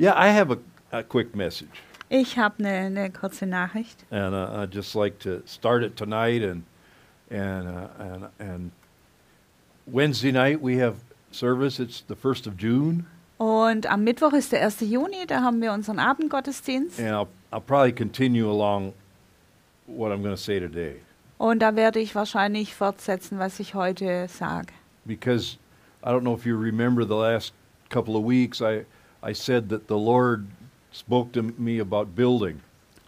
[0.00, 0.58] Yeah, I have a,
[0.92, 4.04] a quick message, Ich habe eine, eine kurze Nachricht.
[4.10, 6.42] and uh, I'd just like to start it tonight.
[6.42, 6.62] And
[7.30, 8.70] and uh, and and
[9.86, 10.96] Wednesday night we have
[11.30, 11.78] service.
[11.78, 13.04] It's the first of June,
[13.38, 14.80] Und am Mittwoch ist der 1.
[14.80, 16.98] Juni, da haben wir unseren Abendgottesdienst.
[16.98, 18.94] and I'll I'll probably continue along
[19.86, 20.96] what I'm going to say today
[21.38, 24.72] Und da werde ich wahrscheinlich fortsetzen, was ich heute sage.
[25.06, 25.58] because
[26.02, 27.52] I don't know if you remember the last
[27.90, 28.60] couple of weeks.
[28.62, 28.84] I
[29.22, 30.46] I said that the Lord
[30.92, 32.60] spoke to me about building.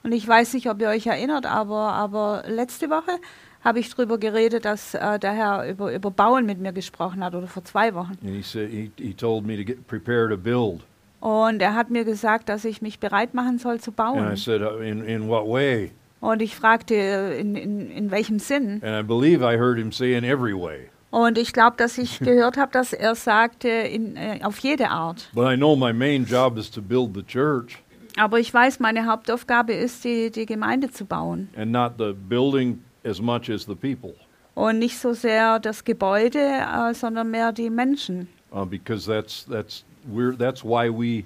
[0.05, 3.19] Und ich weiß nicht, ob ihr euch erinnert, aber, aber letzte Woche
[3.65, 7.35] habe ich darüber geredet, dass äh, der Herr über, über Bauen mit mir gesprochen hat,
[7.35, 8.19] oder vor zwei Wochen.
[8.23, 10.81] And he said he, he told me to get to build.
[11.21, 14.37] Und er hat mir gesagt, dass ich mich bereit machen soll zu And I bauen.
[14.37, 15.93] said, uh, in in what way?
[16.21, 18.81] Und ich fragte, äh, in, in, in welchem Sinn?
[18.83, 20.89] And I believe I heard him say in every way.
[21.13, 25.29] Und ich glaube, dass ich gehört habe, dass er sagte, in, äh, auf jede Art.
[25.35, 27.79] But I know my main job is to build the church
[28.17, 31.49] Aber ich weiß, meine Hauptaufgabe ist, die, die Gemeinde zu bauen.
[31.57, 34.15] and not the building as much as the people,
[34.55, 38.29] Und nicht so sehr das Gebäude, äh, sondern mehr die Menschen.
[38.51, 41.25] uh, because that's that's we're that's why we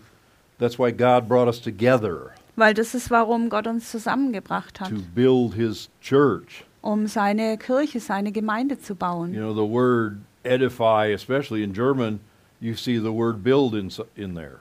[0.58, 4.96] that's why God brought us together Weil das ist, warum Gott uns zusammengebracht hat, to
[5.14, 6.64] build His church.
[6.86, 9.32] Um seine Kirche, seine Gemeinde zu You bauen.
[9.32, 12.20] know, the word edify, especially in German,
[12.60, 14.60] you see the word build in in there.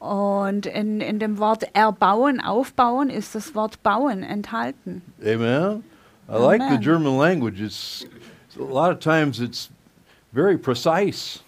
[0.00, 5.02] Und in, in dem Wort erbauen, aufbauen, ist das Wort bauen enthalten.
[5.24, 5.84] Amen.
[6.28, 6.80] I like the Amen.
[6.80, 7.60] German language.
[7.60, 8.04] It's
[8.58, 9.70] a lot of times it's
[10.32, 11.40] very precise.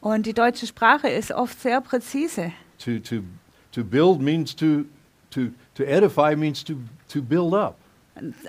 [0.00, 2.52] Und die deutsche Sprache ist oft sehr präzise.
[2.78, 3.22] To to
[3.70, 4.84] to build means to
[5.30, 6.74] to to edify means to
[7.08, 7.76] to build up.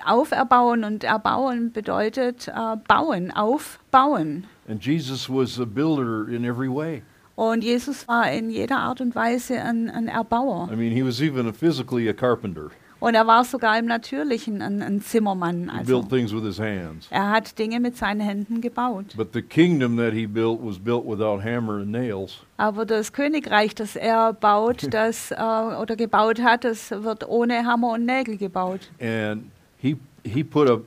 [0.04, 4.44] Auferbauen und erbauen bedeutet äh, bauen, aufbauen.
[4.68, 7.02] And Jesus was a builder in every way.
[7.36, 10.68] Und Jesus war in jeder Art und Weise ein, ein Erbauer.
[10.72, 12.70] I mean, he was even a physically a carpenter.
[13.00, 15.64] Und er war sogar im Natürlichen ein, ein Zimmermann.
[15.70, 17.06] He Also built things with his hands.
[17.10, 19.14] er hat Dinge mit seinen Händen gebaut.
[19.16, 22.38] But the kingdom that he built was built without hammer and nails.
[22.56, 27.92] Aber das Königreich, das er baut, das äh, oder gebaut hat, das wird ohne Hammer
[27.94, 28.88] und Nägel gebaut.
[29.00, 29.50] And
[29.84, 30.80] he he put a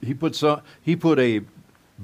[0.00, 1.40] he put some he put a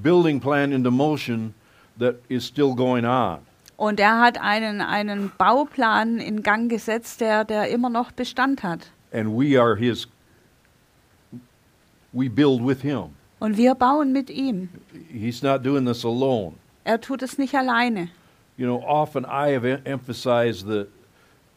[0.02, 1.54] building plan into motion
[1.98, 3.46] that is still going on.
[3.76, 8.90] Und er hat einen, einen Bauplan in Gang gesetzt, der, der immer noch Bestand hat.
[9.12, 10.06] And we are his
[12.12, 13.16] we build with him.
[13.40, 14.68] Und wir bauen mit ihm.
[15.12, 16.54] He's not doing this alone.
[16.84, 18.10] Er tut es nicht alleine.
[18.56, 20.86] You know, often I have emphasized the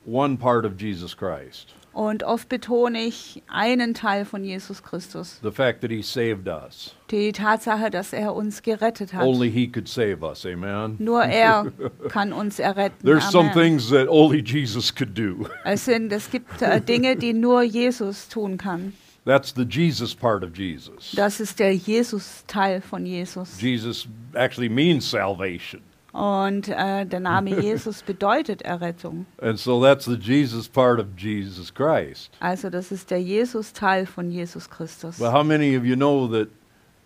[0.06, 5.40] one part of Jesus Christ, Und oft betone ich einen Teil von Jesus Christus.
[5.42, 6.94] the fact that he saved us.
[7.10, 9.26] Die Tatsache, dass er uns gerettet hat.
[9.26, 10.46] Only he could save us.
[10.46, 10.98] Amen.
[11.00, 11.72] Nur er
[12.10, 13.04] kann uns erretten.
[13.04, 13.54] There's some Amen.
[13.54, 15.50] things that only Jesus could do.
[15.66, 18.94] Es, sind, es gibt äh, Dinge, die nur Jesus tun kann.
[19.26, 21.14] That's the Jesus part of Jesus.
[21.16, 23.60] Das ist der Jesus-Teil von Jesus.
[23.60, 25.82] Jesus actually means salvation.
[26.18, 29.28] Und äh, der Name Jesus bedeutet Errettung.
[29.40, 32.32] And so that's the Jesus part of Jesus Christ.
[32.40, 35.20] Also das ist der Jesus-Teil von Jesus Christus.
[35.20, 36.48] But how many of you know that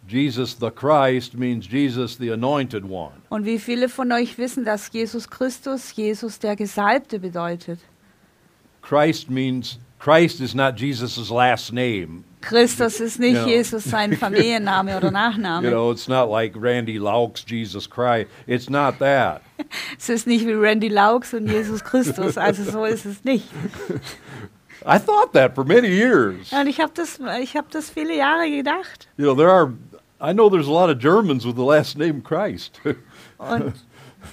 [0.07, 3.11] Jesus the Christ means Jesus the anointed one?
[3.27, 7.79] Und wie viele von euch wissen, dass Jesus Christus Jesus der Gesalbte bedeutet?
[8.81, 12.23] Christ means Christ is not Jesus' last name.
[12.41, 13.45] Christus ist nicht Ja.
[13.45, 15.61] Jesus sein Familienname oder Nachname.
[15.63, 18.27] You know, it's not like Randy Laux Jesus Christ.
[18.47, 19.43] It's not that.
[19.99, 22.35] Es ist nicht wie Randy Laux und Jesus Christus.
[22.35, 23.45] Also so ist es nicht.
[24.87, 26.51] I thought that for many years.
[26.51, 29.07] Und ich habe das, ich hab das viele Jahre gedacht.
[29.17, 29.71] You know, there are
[30.19, 32.81] I know there's a lot of Germans with the last name Christ.
[33.37, 33.73] Und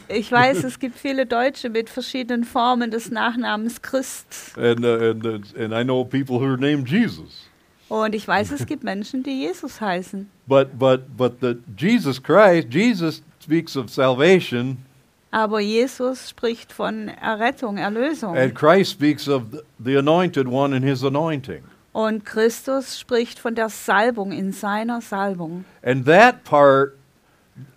[0.08, 4.54] ich weiß, es gibt viele Deutsche mit verschiedenen Formen des Nachnamens Christ.
[4.56, 7.48] and uh, and uh, and I know people who are named Jesus.
[7.88, 10.28] Und ich weiß, es gibt Menschen, die Jesus heißen.
[10.46, 14.78] But but but the Jesus Christ, Jesus speaks of salvation
[15.30, 18.36] Aber Jesus spricht von Errettung, Erlösung.
[18.36, 19.44] and Christ speaks of
[19.78, 21.62] the, anointed one and his anointing.
[21.92, 25.64] Und Christus spricht von der Salbung in seiner Salbung.
[25.82, 26.94] And that part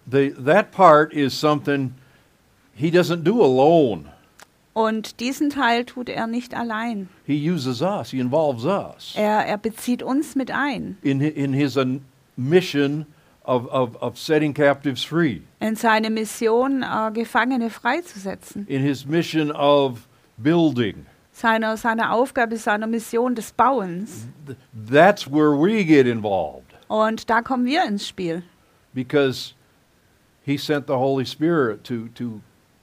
[0.09, 1.93] the that part is something
[2.73, 4.05] he doesn't do alone.
[4.73, 7.09] Und diesen Teil tut er nicht allein.
[7.25, 11.77] He uses us, he involves us Er, er bezieht uns mit ein in in his
[11.77, 12.01] an,
[12.37, 13.05] mission
[13.43, 15.41] of, of of setting captives free.
[15.59, 18.65] in seine Mission, äh, Gefangene freizusetzen.
[18.67, 20.07] In his mission of
[20.37, 21.05] building.
[21.33, 24.27] Seiner, seiner Aufgabe, seiner Mission des Bauens.
[24.47, 24.57] Th-
[24.89, 26.63] That's where we get involved.
[26.87, 28.43] Und da kommen wir ins Spiel.
[28.93, 29.53] because
[30.45, 32.39] he sent the Holy Spirit to to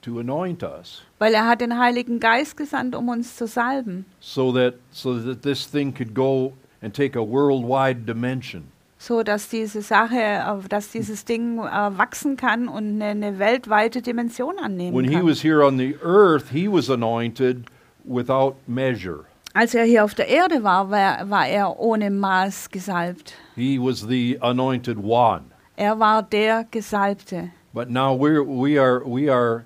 [0.09, 4.53] to anoint us weil er hat den Heiligen Geist gesandt, um uns zu salben, so
[4.53, 8.65] that so that this thing could go and take a worldwide dimension.
[8.99, 11.63] so dass diese Sache, äh, dass dieses Ding äh,
[11.99, 15.27] wachsen kann und eine, eine weltweite Dimension annehmen When he kann.
[15.27, 17.67] was here on the earth, he was anointed
[18.05, 19.25] without measure.
[19.55, 23.35] Als er hier auf der Erde war, war, war er ohne Maß gesalbt.
[23.57, 25.47] He was the anointed one.
[25.77, 27.51] Er war der Gesalbte.
[27.73, 29.65] But now we're we are we are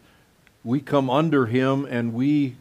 [0.64, 2.56] we come under him and we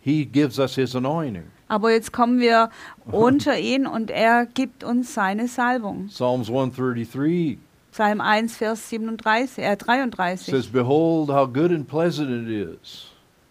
[0.00, 1.50] he gives us his anointing.
[1.68, 2.70] Aber jetzt kommen wir
[3.12, 6.08] unter ihn und er gibt uns seine Salbung.
[6.08, 7.58] Psalms 133
[7.92, 13.08] Psalm 1, Vers 37, äh, 33 says, Behold how good and pleasant it is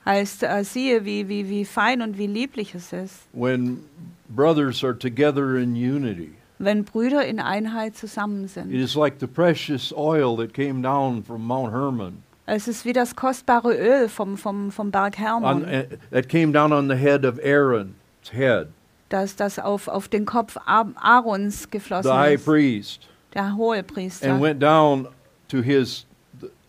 [0.08, 3.84] heißt, äh, siehe, wie, wie, wie fein und wie lieblich es ist, when
[4.30, 6.32] brothers are together in unity.
[6.60, 8.72] wenn Brüder in Einheit zusammen sind.
[8.72, 12.94] It is like the precious oil that came down from Mount Hermon, Es ist wie
[12.94, 16.96] das kostbare Öl vom, vom, vom Berg on, Hermon, uh, that came down on the
[16.96, 17.94] head of Aaron's
[18.32, 18.70] head,
[19.10, 24.32] das, das auf, auf den Kopf Aa- Aarons the geflossen high ist, priest, der Hohepriester.
[24.32, 25.10] and went down
[25.50, 26.06] to his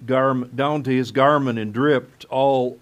[0.05, 2.77] garment, down to his garment, and dripped all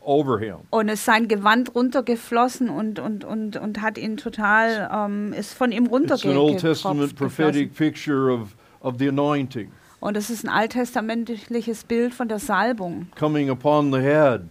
[0.00, 0.58] over him.
[0.70, 5.72] Und ist sein Gewand runtergeflossen und, und, und, und hat ihn total, ähm, ist von
[5.72, 10.48] ihm It's an Old Testament prophetic picture of, of the anointing Und es ist ein
[10.48, 13.06] alttestamentliches Bild von der Salbung.
[13.18, 14.42] coming upon the head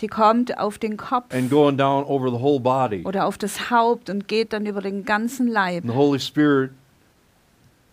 [0.00, 3.02] Die kommt auf den Kopf and going down over the whole body.
[3.04, 5.84] oder auf das Haupt und geht dann über den ganzen Leib.
[5.84, 6.70] And the Holy Spirit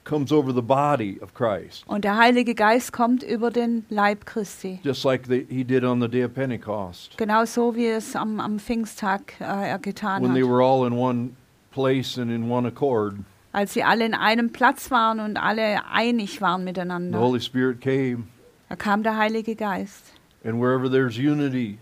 [0.06, 4.80] comes over the body of Christ, Und der Heilige Geist kommt über den Leib Christi.
[4.84, 8.40] just like the, he did on the day of Pentecost Genau so, wie es am,
[8.40, 10.50] am Pfingsttag äh, er getan when they hat.
[10.50, 11.32] were all in one
[11.72, 13.16] place and in one accord.
[13.58, 17.18] Als sie alle in einem Platz waren und alle einig waren The miteinander.
[17.20, 18.26] Holy Spirit came,
[18.70, 20.14] Da kam der Heilige Geist.
[20.44, 21.80] and wherever there's unity,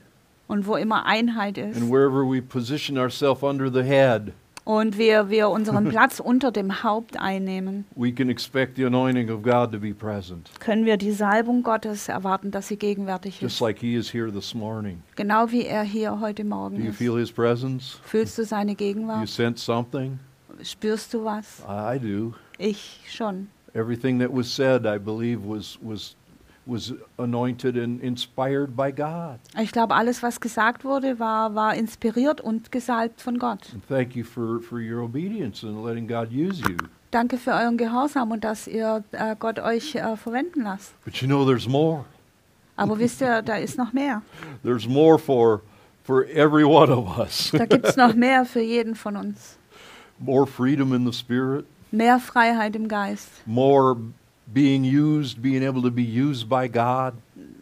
[0.48, 4.32] Und wo immer Einheit ist and wherever we position ourselves under the head,
[4.64, 9.44] und wir, wir unseren Platz unter dem Haupt einnehmen, we can expect the anointing of
[9.44, 13.60] God to be present, können wir die Salbung Gottes erwarten, dass sie gegenwärtig just ist.
[13.60, 15.04] like He is here this morning.
[15.18, 16.98] Genau wie er hier heute Do Morgen you ist.
[16.98, 18.00] feel His presence?
[18.06, 19.28] Fühlst du seine Do you Gegenwart?
[19.28, 20.20] sense something?
[20.64, 21.62] Spürst du was?
[21.68, 22.34] I do.
[22.58, 23.48] Ich schon.
[23.74, 26.16] Everything that was said, I believe, was was
[26.66, 29.40] was anointed and inspired by God.
[29.62, 33.70] Ich glaube, alles, was gesagt wurde, war, war inspiriert und gesalbt von Gott.
[33.74, 36.78] And thank you for, for your obedience and letting God use you.
[37.12, 40.94] Danke für euren Gehorsam und dass ihr äh, Gott euch äh, verwenden lasst.
[41.06, 42.06] But you know there's more.
[42.76, 44.22] Aber wisst ihr, da ist noch mehr.
[44.64, 45.62] There's more for
[46.04, 47.52] for every one of us.
[47.52, 49.58] Da gibt es noch mehr für jeden von uns.
[50.20, 53.30] More freedom in the spirit, Mehr Freiheit im Geist.
[53.46, 53.96] more
[54.54, 57.14] being used, being able to be used by God.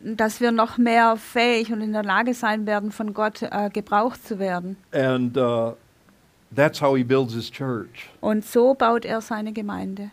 [0.04, 4.26] Dass wir noch mehr fähig und in der Lage sein werden, von Gott äh, gebraucht
[4.26, 4.76] zu werden.
[4.92, 5.74] And uh,
[6.54, 8.10] that's how he builds his church.
[8.20, 10.12] Und so baut er seine Gemeinde.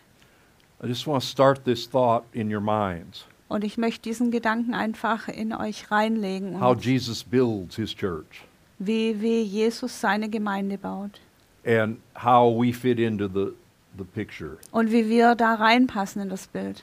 [0.83, 3.27] I just want to start this thought in your minds.
[3.49, 8.45] Und ich möchte diesen Gedanken einfach in euch reinlegen, How Jesus builds his church
[8.79, 11.21] wie, wie Jesus seine Gemeinde baut.
[11.65, 13.55] And how we fit into the,
[13.97, 14.59] the picture.
[14.73, 16.83] Und wie wir da reinpassen in das Bild.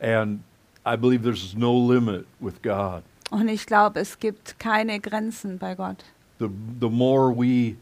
[0.00, 0.40] And
[0.84, 3.02] I believe there's no limit with God.
[3.30, 6.04] Und ich glaube, es gibt keine Grenzen bei Gott.
[6.38, 6.48] The,
[6.80, 7.76] the more we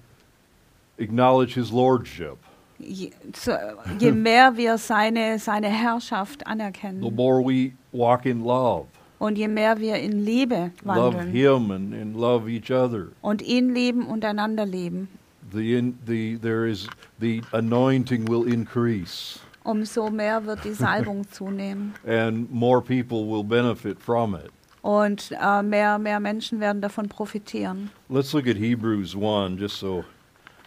[0.99, 2.37] acknowledge his lordship,
[2.79, 3.53] Je, so,
[3.99, 8.87] je mehr wir seine, seine Herrschaft the anerkennen more we walk in love,
[9.19, 13.09] und je mehr wir in Liebe love wandeln him and, and love each other.
[13.21, 15.09] und ihn lieben und einander lieben,
[15.53, 16.89] The, in, the, there is,
[17.19, 21.95] the anointing will increase umso mehr wird die Salbung zunehmen.
[22.07, 24.51] and more people will benefit from it.
[24.83, 27.91] Und äh, mehr, mehr Menschen werden davon profitieren.
[28.09, 30.05] Let's look at Hebrews 1 just so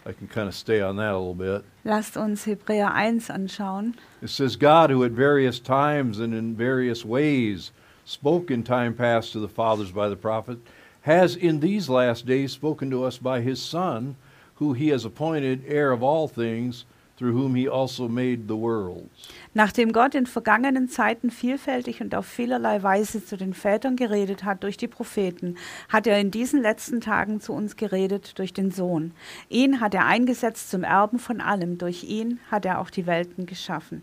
[0.06, 1.64] I can kind of stay on that a little bit.
[1.84, 3.94] Lasst uns Hebräer 1 anschauen.
[4.22, 7.72] It says, God, who at various times and in various ways
[8.04, 10.58] spoke in time past to the fathers by the prophet,
[11.02, 14.14] has in these last days spoken to us by his Son,
[14.58, 16.84] who he has appointed heir of all things,
[17.16, 19.28] through whom he also made the worlds.
[19.54, 24.64] Nachdem Gott in vergangenen Zeiten vielfältig und auf vielerlei Weise zu den Vätern geredet hat
[24.64, 25.56] durch die Propheten,
[25.88, 29.12] hat er in diesen letzten Tagen zu uns geredet durch den Sohn.
[29.48, 33.46] Ihn hat er eingesetzt zum Erben von allem, durch ihn hat er auch die Welten
[33.46, 34.02] geschaffen.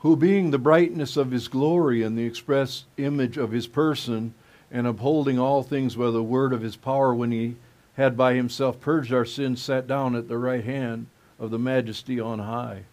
[0.00, 4.34] who being the brightness of his glory and the express image of his person,
[4.70, 7.56] and upholding all things by the word of his power, when he
[7.96, 11.06] had by himself purged our sins, sat down at the right hand
[11.38, 12.84] of the majesty on high.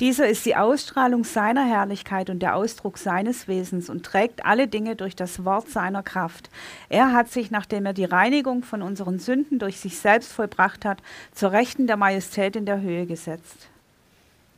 [0.00, 4.96] Dieser ist die Ausstrahlung seiner Herrlichkeit und der Ausdruck seines Wesens und trägt alle Dinge
[4.96, 6.50] durch das Wort seiner Kraft.
[6.88, 11.00] Er hat sich, nachdem er die Reinigung von unseren Sünden durch sich selbst vollbracht hat,
[11.30, 13.68] zur Rechten der Majestät in der Höhe gesetzt.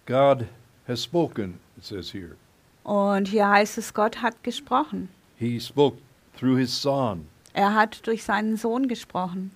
[0.07, 0.47] God
[0.89, 2.37] has spoken, it says here.
[2.83, 5.11] Und hier heißt es, Gott hat gesprochen.
[5.37, 5.99] He spoke
[6.39, 7.27] through his Son.
[7.53, 9.51] Er hat durch seinen Sohn gesprochen.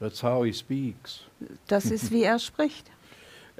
[0.00, 1.24] That's how he speaks.
[1.66, 2.90] Das ist, wie er spricht.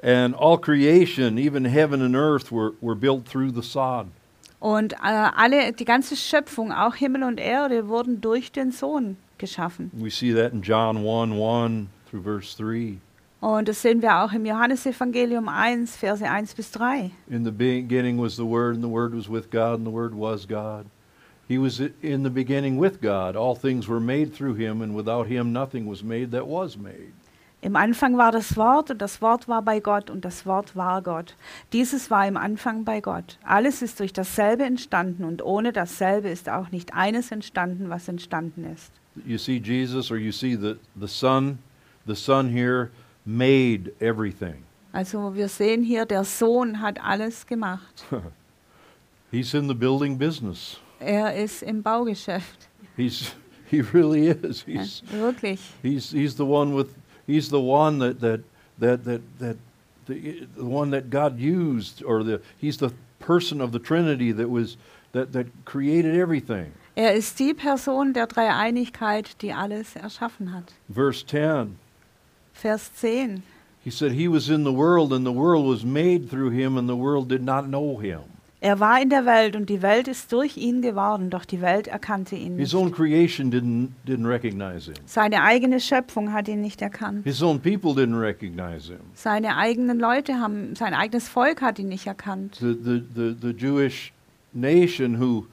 [0.01, 4.11] And all creation, even heaven and earth, were, were built through the Son.
[4.59, 9.91] Und äh, alle, die ganze Schöpfung, auch Himmel und Erde, wurden durch den Sohn geschaffen.
[9.93, 12.97] We see that in John 1 1 through verse 3.
[13.41, 17.11] Und das sehen wir auch im Johannesevangelium 1, Verse 1 bis 3.
[17.29, 20.13] In the beginning was the Word, and the Word was with God, and the Word
[20.13, 20.85] was God.
[21.49, 23.35] He was in the beginning with God.
[23.35, 27.11] All things were made through him, and without him nothing was made that was made.
[27.61, 31.01] Im Anfang war das Wort und das Wort war bei Gott und das Wort war
[31.01, 31.35] Gott.
[31.73, 33.39] Dieses war im Anfang bei Gott.
[33.43, 38.63] Alles ist durch dasselbe entstanden und ohne dasselbe ist auch nicht eines entstanden, was entstanden
[38.63, 38.93] ist.
[39.25, 41.57] You see Jesus, or you see the, the Son,
[42.05, 42.91] the Son here
[43.25, 44.63] made everything.
[44.93, 48.05] Also wir sehen hier, der Sohn hat alles gemacht.
[49.31, 50.79] He's in the building business.
[50.99, 52.67] Er ist im Baugeschäft.
[52.97, 53.33] He's
[53.69, 54.63] he really is.
[54.67, 55.59] Ja, He's wirklich.
[55.81, 56.95] he's he's the one with
[57.27, 58.41] he's the one that that
[58.79, 59.57] that that that
[60.07, 64.49] the, the one that God used or the he's the person of the Trinity that
[64.49, 64.77] was
[65.13, 66.73] that that created everything.
[66.95, 70.73] Er ist die Person der Dreieinigkeit, die alles erschaffen hat.
[70.89, 71.77] Verse 10.
[72.53, 73.43] Vers 10.
[73.81, 76.89] He said he was in the world and the world was made through him and
[76.89, 78.23] the world did not know him.
[78.61, 81.87] Er war in der Welt und die Welt ist durch ihn geworden, doch die Welt
[81.87, 82.81] erkannte ihn His nicht.
[82.81, 84.95] own creation didn't didn't recognize him.
[85.05, 87.23] Seine eigene Schöpfung hat ihn nicht erkannt.
[87.23, 88.99] His own people didn't recognize him.
[89.13, 92.57] Seine eigenen Leute haben, sein eigenes Volk hat ihn nicht erkannt.
[92.59, 94.11] The the the, the Jewish
[94.51, 95.45] nation who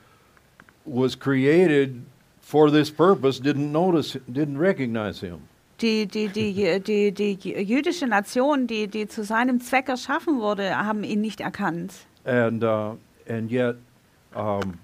[0.85, 2.03] was created
[2.41, 5.39] for this purpose didn't notice didn't recognize him.
[5.81, 11.05] Die, die, die, die, die, jüdische Nation, die, die zu seinem Zweck erschaffen wurde, haben
[11.05, 11.93] ihn nicht erkannt.
[12.26, 13.76] And uh, and yet
[14.35, 14.78] um,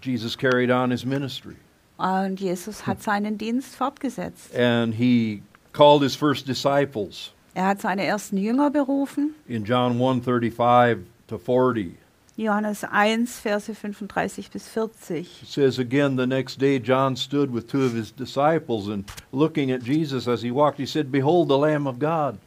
[0.00, 1.56] Jesus carried on his ministry.
[1.98, 4.52] Und Jesus hat seinen Dienst fortgesetzt.
[4.54, 9.34] And he called his first disciples Er hat seine ersten Jünger berufen.
[9.46, 11.94] in John 1:35 to 40.
[12.36, 15.20] Johannes 1, Verse 35 bis 40.
[15.20, 19.70] It says again the next day John stood with two of his disciples and looking
[19.70, 22.38] at Jesus as he walked he said behold the lamb of God.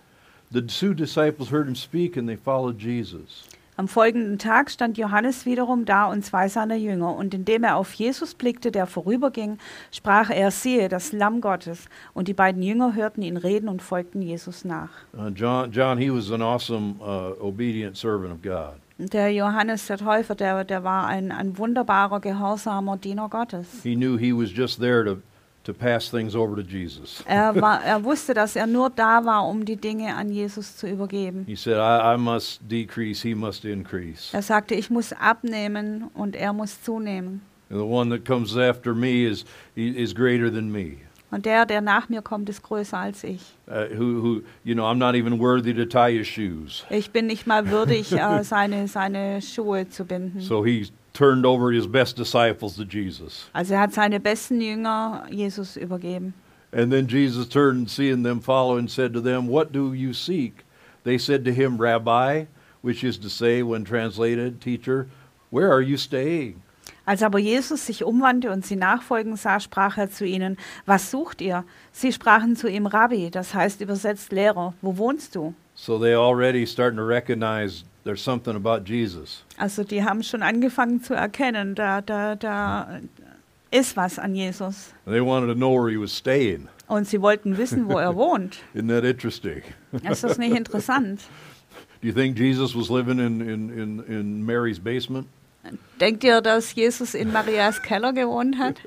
[0.52, 3.44] The two disciples heard him speak and they followed Jesus.
[3.80, 7.94] Am folgenden Tag stand Johannes wiederum da und zwei seiner Jünger, und indem er auf
[7.94, 9.60] Jesus blickte, der vorüberging,
[9.92, 11.86] sprach er, siehe, das Lamm Gottes.
[12.16, 14.90] Und die beiden Jünger hörten ihn reden und folgten Jesus nach.
[15.16, 18.80] Uh, John John he was an awesome uh, obedient servant of God.
[18.98, 23.84] Der Johannes der Täufer, der, der war ein, ein wunderbarer, gehorsamer Diener Gottes.
[23.84, 25.22] He knew he was just there to
[25.68, 27.24] to pass things over to Jesus.
[27.28, 30.88] Er, war, er wusste, dass er nur da war, um die Dinge an Jesus zu
[30.88, 31.46] übergeben.
[31.46, 34.34] He said I, I must decrease he must increase.
[34.34, 37.42] Er sagte, ich muss abnehmen und er muss zunehmen.
[37.70, 39.44] And the one that comes after me is
[39.76, 41.00] is greater than me.
[41.30, 43.42] Und der, der nach mir kommt, ist größer als ich.
[43.68, 46.86] Uh, who who you know I'm not even worthy to tie his shoes.
[46.90, 50.40] Ich bin nicht mal würdig, äh, seine, seine Schuhe zu binden.
[50.40, 53.50] So he turned over his best disciples to Jesus.
[53.54, 56.34] Also er hat seine besten Jünger Jesus übergeben.
[56.72, 60.14] And then Jesus turned and seeing them follow and said to them, What do you
[60.14, 60.64] seek?
[61.04, 62.46] They said to him, Rabbi,
[62.82, 65.08] which is to say, when translated, teacher,
[65.50, 66.62] where are you staying?
[67.06, 71.42] Als aber Jesus sich umwandte und sie nachfolgen sah, sprach er zu ihnen, was sucht
[71.42, 71.64] ihr?
[71.94, 75.56] Sie sprachen zu ihm, Rabbi, das heißt übersetzt Lehrer, wo wohnst du?
[75.80, 79.44] So they already starting to recognize there's something about Jesus.
[79.60, 83.00] Also die haben schon angefangen zu erkennen, da, da, da
[83.72, 84.92] ist was an Jesus.
[85.06, 86.68] And they wanted to know where he was staying.
[86.90, 88.58] Und sie wollten wissen, wo er wohnt.
[88.74, 89.62] Isn't that interesting?
[90.04, 91.22] Ist das nicht interessant?
[92.02, 95.28] Do you think Jesus was living in, in, in, in Mary's basement?
[96.00, 98.78] Denkt ihr, dass Jesus in Marias Keller gewohnt hat?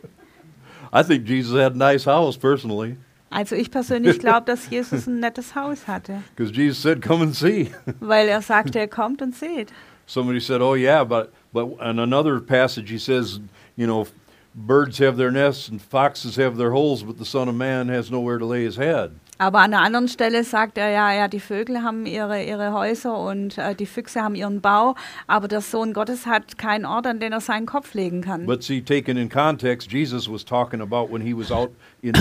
[0.92, 2.96] I think Jesus had a nice house personally,
[3.30, 7.34] Also ich persönlich glaube, dass Jesus ein nettes Haus hatte, because Jesus said, Come and
[7.34, 7.70] see.
[8.00, 9.72] weil er sagte, kommt und seht.
[10.06, 13.38] Somebody said, "Oh yeah, but but in another passage he says,
[13.76, 14.08] you know,
[14.56, 18.10] birds have their nests and foxes have their holes, but the Son of Man has
[18.10, 21.40] nowhere to lay his head." Aber an einer anderen Stelle sagt er, ja, ja, die
[21.40, 25.94] Vögel haben ihre, ihre Häuser und äh, die Füchse haben ihren Bau, aber der Sohn
[25.94, 28.44] Gottes hat keinen Ort, an den er seinen Kopf legen kann.
[28.44, 31.70] But see, taken in context, Jesus was talking about when he was out
[32.02, 32.12] in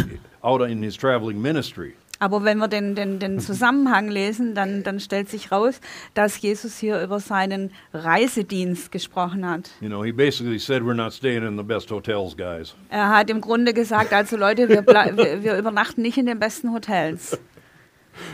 [0.42, 1.96] out in his traveling ministry.
[2.20, 5.80] Aber wenn wir den, den, den Zusammenhang lesen, dann, dann stellt sich raus,
[6.14, 9.72] dass Jesus hier über seinen Reisedienst gesprochen hat.
[9.82, 12.76] You know, he basically said, We're not staying in the best hotels, guys.
[12.90, 16.74] Er hat im Grunde gesagt, also Leute, wir, wir, wir übernachten nicht in den besten
[16.74, 17.40] Hotels.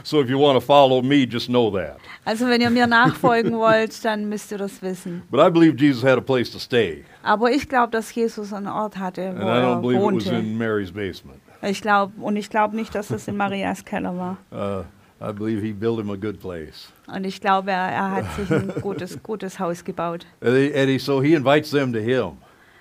[0.04, 1.98] So if you want to follow me, just know that.
[2.24, 5.22] Also wenn ihr mir nachfolgen wollt, dann müsst ihr das wissen.
[5.30, 7.06] But I believe Jesus had a place to stay.
[7.22, 10.06] Aber ich glaube, dass Jesus einen Ort hatte, And wo I don't er believe it
[10.16, 10.36] was wohnte.
[10.40, 11.40] in Mary's basement.
[11.66, 14.38] Ich glaube, und ich glaube nicht, dass das in Marias Keller war.
[14.52, 14.84] Uh,
[15.22, 16.92] I believe he built him a good place.
[17.08, 20.26] Und ich glaube, er, er hat sich ein gutes, gutes Haus gebaut.
[20.42, 22.38] And he, and he, so he invites them to him.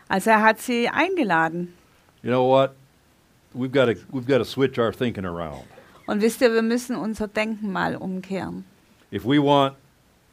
[0.08, 1.72] Also er hat sie eingeladen.
[2.22, 2.72] You know what?
[3.54, 5.64] We've got to we've got to switch our thinking around.
[6.06, 8.64] Und wisst ihr, wir müssen unser Denken mal umkehren.
[9.12, 9.76] If we want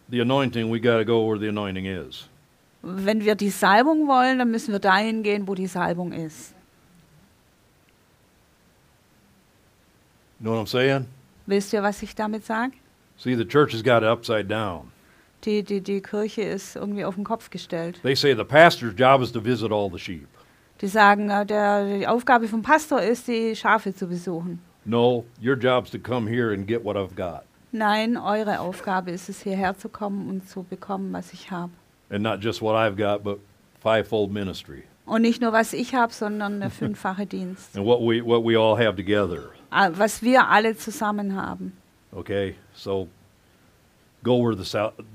[0.10, 2.28] the anointing, we got to go where the anointing is.
[2.82, 6.56] Wenn wir die Salbung wollen, dann müssen wir dahin gehen, wo die Salbung ist.
[10.42, 11.06] You know what I'm saying?
[11.46, 12.74] Wisst ihr, was ich damit sage?
[13.18, 14.92] See, the church has got it upside down.
[15.46, 18.00] Die, die, die Kirche ist irgendwie auf den Kopf gestellt.
[18.04, 20.28] They say the pastor's job is to visit all the sheep.
[20.82, 24.60] Die sagen, äh, der, die Aufgabe vom Pastor ist, die Schafe zu besuchen.
[24.86, 29.30] No, your job's to come here and get what I've got, Nein, eure Aufgabe ist
[29.30, 31.72] es, hierher zu kommen und zu bekommen, was ich habe.
[32.10, 33.40] and not just what I've got, but
[33.80, 37.76] fivefold ministry Und nicht nur, was ich habe, sondern der fünffache Dienst.
[37.78, 39.52] and what we what we all have together.
[39.72, 41.74] Ah, Was wir alle zusammen haben.
[42.12, 43.08] Okay, so
[44.24, 44.64] go where the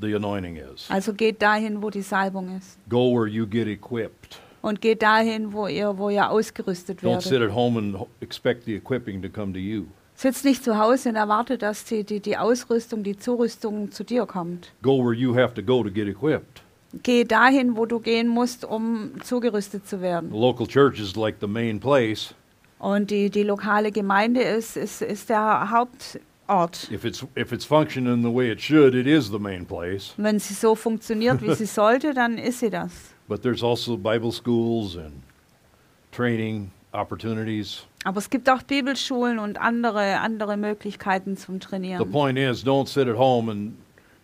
[0.00, 0.86] the anointing is.
[0.90, 2.78] Also geht dahin, wo die Salbung ist.
[2.88, 4.40] Go where you get equipped.
[4.62, 7.50] Und geht dahin, wo ihr, wo ihr ausgerüstet Don't sit werdet.
[7.50, 9.84] at home and expect the equipping to come to you.
[10.16, 14.24] Sitzt nicht zu Hause und erwartet, dass die, die, die Ausrüstung, die Zurüstung zu dir
[14.24, 14.72] kommt.
[14.82, 16.62] Go where you have to go to get equipped.
[17.02, 20.30] Geh dahin, wo du gehen musst, um zugerüstet zu The werden.
[20.32, 22.34] local church is like the main place.
[22.78, 26.90] Und die, die lokale Gemeinde ist, ist, ist der Hauptort.
[26.90, 30.12] If it's if it's functioning the way it should, it is the main place.
[30.16, 32.92] Wenn sie so funktioniert, wie sie sollte, dann ist sie das.
[33.28, 35.22] But there's also Bible schools and
[36.12, 37.84] training opportunities.
[38.04, 42.10] Aber es gibt auch Bibelschulen und andere, andere Möglichkeiten zum The Trainieren.
[42.12, 43.72] point is, don't sit at home and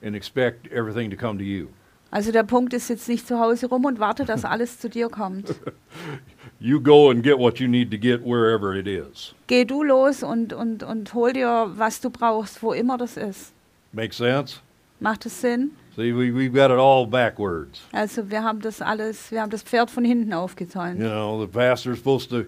[0.05, 1.69] and expect everything to come to you.
[2.12, 5.09] Also der Punkt ist jetzt nicht zu Hause rum und warte, dass alles zu dir
[5.09, 5.55] kommt.
[6.61, 9.35] You go and get what you need to get wherever it is.
[9.48, 13.53] Geh du los und, und, und hol dir, was du brauchst, wo immer das ist.
[13.92, 14.61] Make sense?
[15.01, 15.72] Macht es Sinn?
[15.96, 17.81] See, we, we've got it all backwards.
[17.90, 21.01] Also wir haben das alles, wir haben das Pferd von hinten aufgezäumt.
[21.01, 22.44] You know, the pastor's supposed to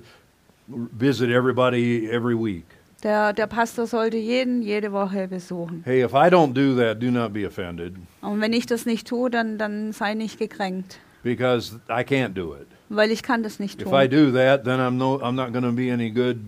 [0.69, 2.67] visit everybody every week.
[3.05, 5.83] Der, der Pastor sollte jeden jede Woche besuchen.
[5.85, 9.07] Hey, if I don't do that, do not be offended Und wenn ich das nicht
[9.07, 12.67] tue, dann, dann sei nicht gekränkt, because I can't do it.
[12.89, 14.11] weil ich kann das nicht If I tun.
[14.11, 16.39] do that, then I'm no I'm not going to be any good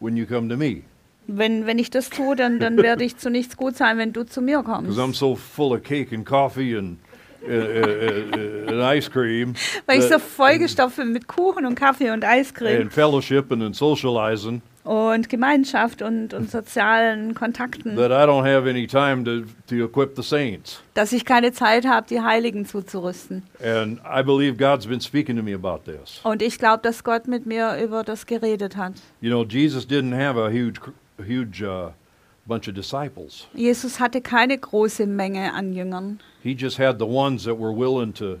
[0.00, 0.82] when you come to me
[1.28, 4.24] Wenn, wenn ich das tue, dann, dann werde ich zu nichts gut sein, wenn du
[4.24, 5.18] zu mir because I'm kommst.
[5.20, 6.98] so full of cake and coffee and
[7.42, 9.54] uh, uh, uh, and ice cream
[9.86, 14.60] Weil ich so vollgestopft bin mit Kuchen und Kaffee und Eiscreme and fellowship and socializing
[14.84, 20.14] und Gemeinschaft und, und sozialen Kontakten, that I don't have any time to to equip
[20.16, 20.82] the saints.
[20.94, 23.42] dass ich keine Zeit habe, die Heiligen zuzurüsten.
[23.62, 26.20] And I believe God's been speaking to me about this.
[26.22, 28.92] Und ich glaube, dass Gott mit mir über das geredet hat.
[29.20, 30.80] You know, Jesus didn't have a huge
[31.18, 31.90] huge uh,
[32.46, 33.46] bunch of disciples.
[33.54, 38.12] Jesus hatte keine große Menge an Jüngern, He just had the ones that were willing
[38.14, 38.38] to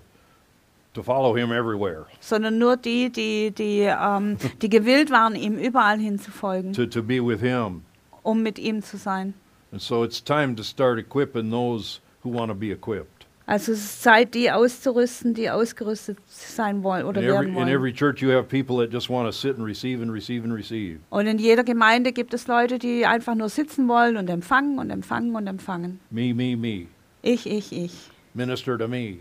[0.94, 5.98] to follow him everywhere, sondern nur die, die, die, ähm, die gewillt waren, ihm überall
[5.98, 7.82] hinzufolgen, to, to be with him.
[8.22, 9.34] um mit ihm zu sein.
[9.72, 13.26] And so it's time to start equipping those who want to be equipped.
[13.46, 17.54] Also es ist Zeit, die auszurüsten, die ausgerüstet sein wollen oder In every, werden in
[17.56, 17.68] wollen.
[17.68, 20.54] every church, you have people that just want to sit and receive and receive and
[20.54, 21.00] receive.
[21.10, 24.88] Und in jeder Gemeinde gibt es Leute, die einfach nur sitzen wollen und empfangen und
[24.88, 26.00] empfangen und empfangen.
[26.10, 26.86] Me, me, me.
[27.20, 27.92] Ich, ich, ich.
[28.32, 29.18] Minister to me.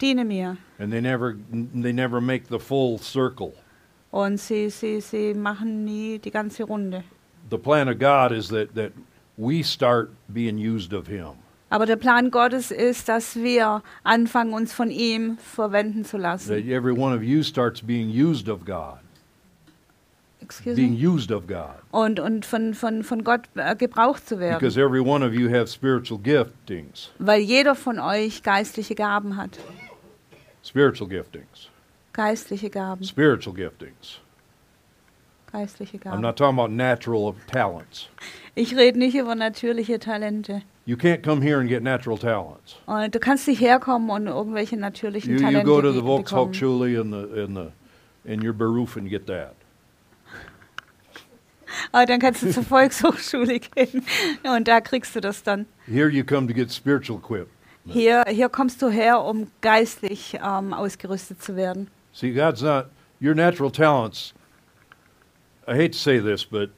[0.00, 0.56] Diene mir.
[0.78, 3.52] And they never, they never make the full circle.
[4.10, 7.04] Und sie, sie, sie machen nie die ganze Runde.
[7.50, 8.92] The plan of God is that, that
[9.36, 11.32] we start being used of Him.
[11.70, 16.70] Aber der Plan Gottes ist, dass wir anfangen, uns von ihm verwenden zu That lassen.
[16.70, 19.00] every one of you starts being used of God.
[20.40, 21.06] Excuse Being me.
[21.06, 21.74] used of God.
[21.90, 24.58] Und, und von, von, von Gott äh, gebraucht zu werden.
[24.58, 27.10] Because every one of you have spiritual giftings.
[27.18, 29.58] Weil jeder von euch geistliche Gaben hat.
[30.68, 31.70] Spiritual giftings.
[32.12, 33.02] Geistliche Gaben.
[33.02, 34.18] Spiritual giftings.
[35.50, 36.20] Geistliche I'm Gaben.
[36.20, 38.08] not talking about natural talents.
[38.54, 40.60] Ich rede nicht über natürliche Talente.
[40.84, 42.76] You can't come here and get natural talents.
[42.84, 46.02] Und du kannst nicht herkommen und irgendwelche natürlichen You, you Talente go to the.
[46.02, 47.72] Volkshochschule in the in the
[48.30, 49.54] in your Beruf and get that.
[51.92, 54.04] Aber dann kannst du zur Volkshochschule gehen
[54.54, 55.64] und da kriegst du das dann.
[55.86, 57.52] Here you come to get spiritual equipped.
[57.90, 61.88] Hier, hier kommst du her, um geistlich ähm, ausgerüstet zu werden.
[62.12, 62.86] See, God's not
[63.20, 64.34] your natural talents.
[65.66, 66.70] I hate to say this, but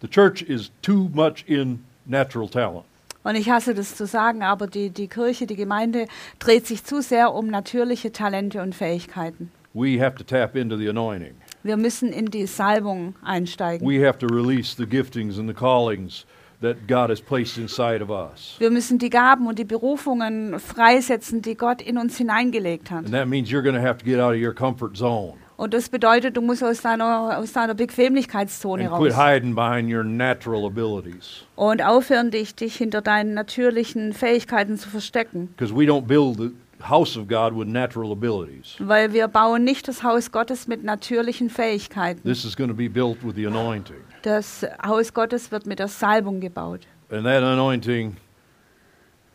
[0.00, 2.84] the church is too much in natural talent.
[3.22, 6.06] Und ich hasse das zu sagen, aber die, die Kirche, die Gemeinde
[6.38, 9.50] dreht sich zu sehr um natürliche Talente und Fähigkeiten.
[9.72, 11.34] We have to tap into the anointing.
[11.62, 13.88] Wir müssen in die Salbung einsteigen.
[13.88, 16.26] We have to release the giftings and the callings
[16.64, 18.56] that God has placed inside of us.
[18.58, 23.04] Wir müssen die Gaben und die Berufungen freisetzen, die Gott in uns hineingelegt hat.
[23.04, 25.72] And that means you're going to have to get out of your comfort zone Und
[25.72, 29.14] das bedeutet, du musst aus deiner, aus deiner Bequemlichkeitszone raus.
[29.16, 31.44] hiding behind your natural abilities.
[31.54, 35.48] Und aufhören, dich, dich hinter deinen natürlichen Fähigkeiten zu verstecken.
[35.56, 36.50] Because we don't build the
[36.88, 38.76] house of God with natural abilities.
[38.78, 42.22] Weil wir bauen nicht das Haus Gottes mit natürlichen Fähigkeiten.
[42.22, 44.02] This is going to be built with the anointing.
[44.22, 46.86] Das Haus Gottes wird mit der Salbung gebaut.
[47.10, 48.16] And that anointing,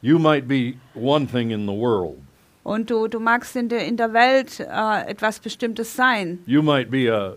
[0.01, 2.17] you might be one thing in the world.
[2.63, 6.39] Und du, du magst in der, in der Welt äh, etwas Bestimmtes sein.
[6.45, 7.35] You might be a,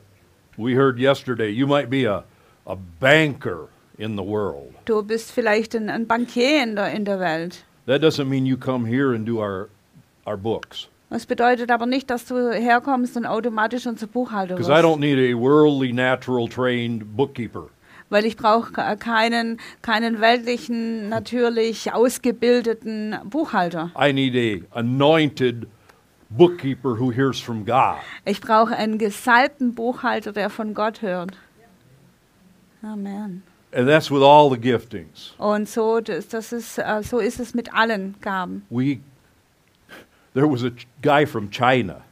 [0.59, 2.25] we heard yesterday, you might be a,
[2.67, 4.75] a banker in the world.
[4.85, 7.65] Du bist vielleicht ein, ein Bankier in der, in der Welt.
[7.87, 9.69] That doesn't mean you come here and do our,
[10.27, 10.89] our books.
[11.11, 15.01] Das bedeutet aber nicht, dass du herkommst und automatisch unser Buchhalter Because I don't wirst.
[15.01, 17.69] need a worldly, natural trained bookkeeper.
[18.09, 23.91] Weil ich brauche keinen, keinen weltlichen, natürlich ausgebildeten Buchhalter.
[23.99, 25.67] I need a anointed
[26.31, 27.97] bookkeeper who hears from God.
[28.25, 31.33] Ich brauche einen gesalbten Buchhalter, der von Gott hört.
[32.83, 33.43] Amen.
[33.75, 35.35] And that's with all the giftings.
[35.39, 38.67] Und so, das, das ist, äh, so ist es mit allen Gaben.
[38.71, 38.99] We,
[40.35, 40.71] there was a
[41.03, 42.03] guy from China,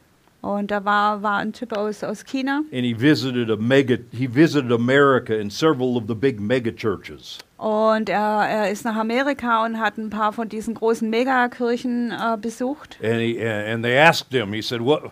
[0.43, 4.27] Und da war, war ein Typ aus, aus China and he visited a mega, he
[4.27, 7.39] visited America in several of the big mega churches.
[7.59, 12.39] und er, er ist nach Amerika und hat ein paar von diesen großen Megakirchen äh,
[12.41, 12.99] besucht.
[13.03, 15.11] And he, and they asked him, he said, what,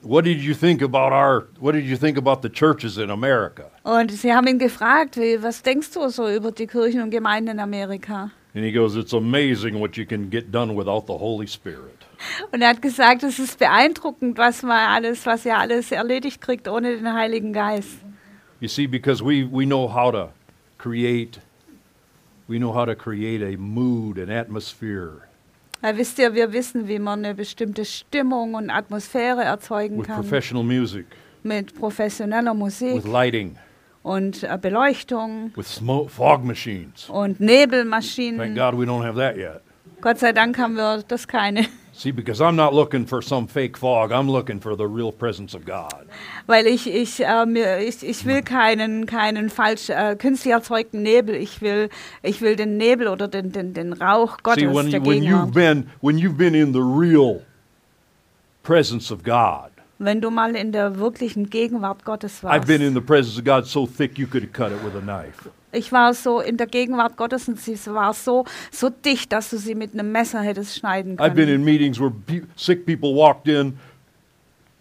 [0.00, 3.64] what did you think about our, what did you think about the churches in America?
[3.84, 7.50] Und sie haben ihn gefragt, wie, was denkst du so über die Kirchen und Gemeinden
[7.50, 8.30] in Amerika?
[8.54, 12.01] And he goes, it's amazing what you can get done without the Holy Spirit.
[12.52, 16.68] Und er hat gesagt, es ist beeindruckend, was man alles, was ihr alles erledigt kriegt
[16.68, 17.98] ohne den Heiligen Geist.
[18.60, 20.30] You see, because we, we know how to
[20.78, 21.40] create,
[22.46, 25.22] we know how to create a mood, an atmosphere
[25.82, 30.20] Weil wisst ihr, wir wissen, wie man eine bestimmte Stimmung und Atmosphäre erzeugen with kann
[30.20, 31.06] professional music,
[31.42, 33.56] mit professioneller Musik with lighting,
[34.04, 37.08] und äh, Beleuchtung with smoke, fog machines.
[37.08, 38.54] und Thank Nebelmaschinen.
[38.54, 39.60] God we don't have that yet.
[40.00, 41.66] Gott sei Dank haben wir das keine.
[41.94, 45.54] See, because I'm not looking for some fake fog, I'm looking for the real presence
[45.54, 46.06] of God.
[46.46, 51.34] Weil ich, ich, äh, mir, ich, ich will keinen, keinen falsch äh, künstlich erzeugten Nebel.
[51.34, 51.90] Ich will,
[52.22, 55.52] ich will den Nebel oder den, den, den Rauch Gottes See, when, der when you've
[55.52, 57.42] been when you've been in the real
[58.62, 59.71] presence of God,
[60.04, 62.66] Wenn du mal in der wirklichen Gegenwart Gottes I've warst.
[62.66, 65.00] been in the presence of God so thick you could have cut it with a
[65.00, 65.48] knife.
[65.70, 69.58] Ich war so in der Gegenwart Gottes und sie war so, so dicht, dass du
[69.58, 71.60] sie mit einem Messer hättest schneiden I've been können.
[71.60, 72.12] in meetings where
[72.56, 73.78] sick people walked in,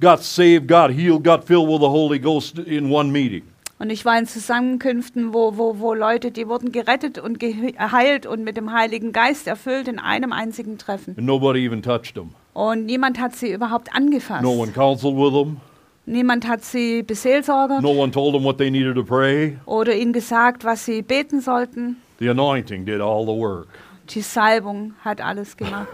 [0.02, 3.44] got saved, got healed, got filled with the Holy Ghost in one meeting.
[3.78, 8.44] Und ich war in Zusammenkünften, wo, wo, wo Leute, die wurden gerettet und geheilt und
[8.44, 11.16] mit dem Heiligen Geist erfüllt in einem einzigen Treffen.
[11.16, 12.32] And nobody even touched them.
[12.54, 14.44] Und niemand hat sie überhaupt angefasst.
[14.44, 15.62] No one counseled with them.
[16.06, 19.58] Niemand hat sie beseelsorgert No one told them what they needed to pray.
[19.66, 21.98] oder ihnen gesagt, was sie beten sollten.
[22.20, 23.68] The anointing did all the work.
[24.10, 25.88] Die Salbung hat alles gemacht.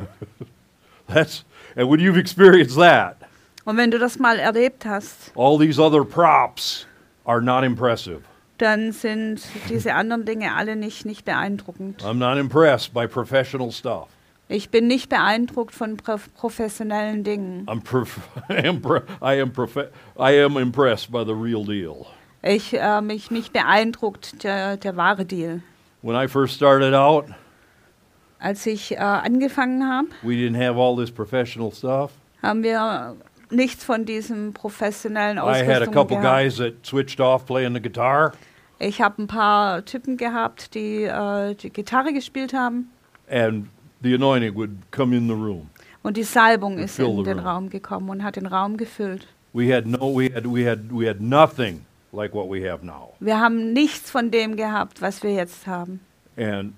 [1.07, 1.43] That's
[1.75, 3.17] and when you've experienced that,
[3.65, 6.87] Und wenn du das mal erlebt hast, all these other props
[7.25, 8.21] are not impressive.
[8.57, 12.01] dann sind diese anderen Dinge alle nicht, nicht beeindruckend.
[12.03, 14.07] I'm not impressed by professional stuff.
[14.49, 17.65] Ich bin nicht beeindruckt von prof professionellen Dingen.
[17.67, 22.05] I'm prof- I am pro- I am prof- I am impressed by the real deal.
[22.43, 25.61] Ich, äh, mich, mich beeindruckt der, der wahre Deal.
[26.01, 27.25] When I first started out,
[28.39, 32.11] Als ich äh, angefangen habe, we didn't have all this professional stuff.
[32.41, 33.15] haben wir
[33.49, 35.51] nichts von diesem professionellen I had a
[35.87, 36.35] Ausrüstung couple gehabt.
[36.43, 38.33] guys that switched off playing the guitar,
[38.79, 42.91] Ich habe ein paar Typen gehabt, die äh, die Gitarre gespielt haben
[43.29, 43.67] and
[44.01, 45.69] the anointing would come in the room.
[46.03, 47.39] und die Salbung ist in den.
[47.39, 49.27] Raum gekommen und hat den Raum gefüllt.
[49.53, 53.13] We had no, we had, we had, we had nothing like what we have now.
[53.19, 55.99] Wir haben nichts von dem gehabt, was wir jetzt haben.
[56.37, 56.73] And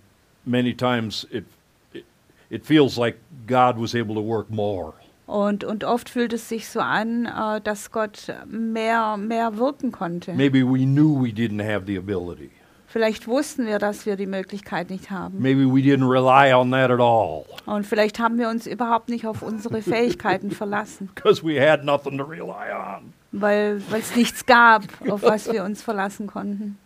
[0.46, 1.46] many times it,
[1.94, 2.06] it,
[2.50, 4.94] it feels like God was able to work more.
[5.28, 10.34] Und, und oft fühlt es sich so an, äh, dass Gott mehr, mehr wirken konnte.
[10.34, 12.50] Maybe we knew we didn't have the ability.
[12.92, 15.40] Vielleicht wussten wir, dass wir die Möglichkeit nicht haben.
[15.40, 19.28] Maybe we didn't rely on that at all Und vielleicht haben wir uns überhaupt nicht
[19.28, 23.14] auf unsere Fähigkeiten verlassen, because we had nothing to rely on.
[23.32, 26.80] weil es nichts gab, auf was wir uns verlassen konnten.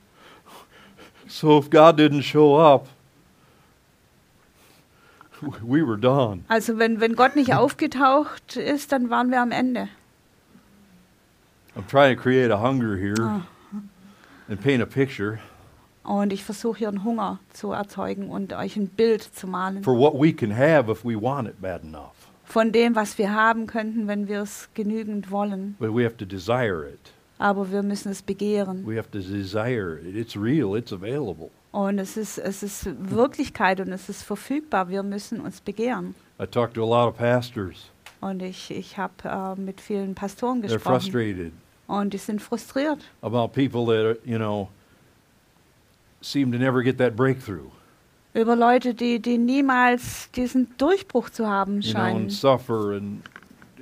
[1.25, 2.87] So if God didn't show up,
[5.61, 6.43] we were done.
[6.49, 9.87] Also wenn, wenn Gott nicht aufgetaucht ist, dann waren wir am Ende.
[11.75, 13.41] I'm trying to create a hunger here Ah.
[14.49, 15.39] and paint a picture
[16.03, 19.97] Und ich versuche hier einen Hunger zu erzeugen und euch ein Bild zu malen for
[19.97, 22.11] what we can have if we want it bad enough.
[22.43, 25.75] von dem, was wir haben könnten, wenn wir es genügend wollen.
[25.79, 27.13] But we have to desire it.
[27.39, 28.85] Aber wir müssen es begehren.
[28.85, 30.15] We have to desire it.
[30.15, 31.49] It's real, it's available.
[31.71, 34.89] Und es ist, es ist Wirklichkeit und es ist verfügbar.
[34.89, 36.13] Wir müssen uns begehren.
[36.39, 37.89] I talked to a lot of pastors.
[38.21, 41.01] Und ich, ich habe äh, mit vielen Pastoren They're gesprochen.
[41.01, 41.51] frustrated
[41.87, 44.69] Und die sind frustriert about people that, you know,
[46.23, 47.69] seem to never get that breakthrough,
[48.33, 52.21] über Leute, die, die niemals diesen Durchbruch zu haben you know, scheinen.
[52.23, 53.21] and suffer and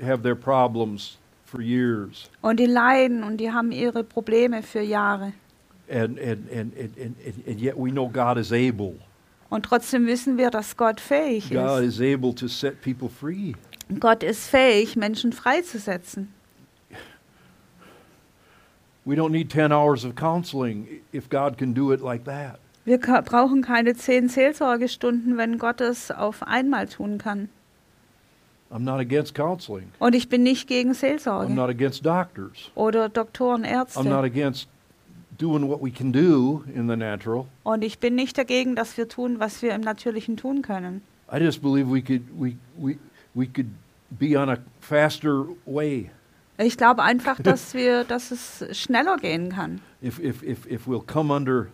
[0.03, 2.29] have their problems for years.
[2.41, 5.33] Und die leiden und die haben ihre Probleme für Jahre.
[5.89, 8.95] And, and, and, and, and, and- and yet we know God is able.
[9.49, 11.99] Und trotzdem wissen wir, dass Gott fähig God ist.
[11.99, 13.53] is able to set people free.
[13.99, 16.29] Gott ist fähig, Menschen freizusetzen.
[19.05, 22.59] We don't need 10 hours of counseling if God can do it like that.
[22.85, 27.49] Wir brauchen keine zehn Seelsorgestunden, wenn Gott es auf einmal tun kann.
[28.71, 29.91] I'm not against counseling.
[29.99, 32.71] Und ich bin nicht gegen I'm Seelsorge not against doctors.
[32.75, 34.25] oder Doktoren, I'm not Ärzte.
[34.25, 34.67] against
[35.37, 37.47] doing what we can do in the natural.
[37.63, 41.01] Und ich bin nicht dagegen, dass wir tun, was wir im Natürlichen tun können.
[41.31, 42.97] I just believe we could we we
[43.33, 43.69] we could
[44.09, 46.09] be on a faster way
[46.63, 51.05] Ich glaube einfach, dass wir, dass es schneller gehen kann, if if if if we'll
[51.05, 51.67] come under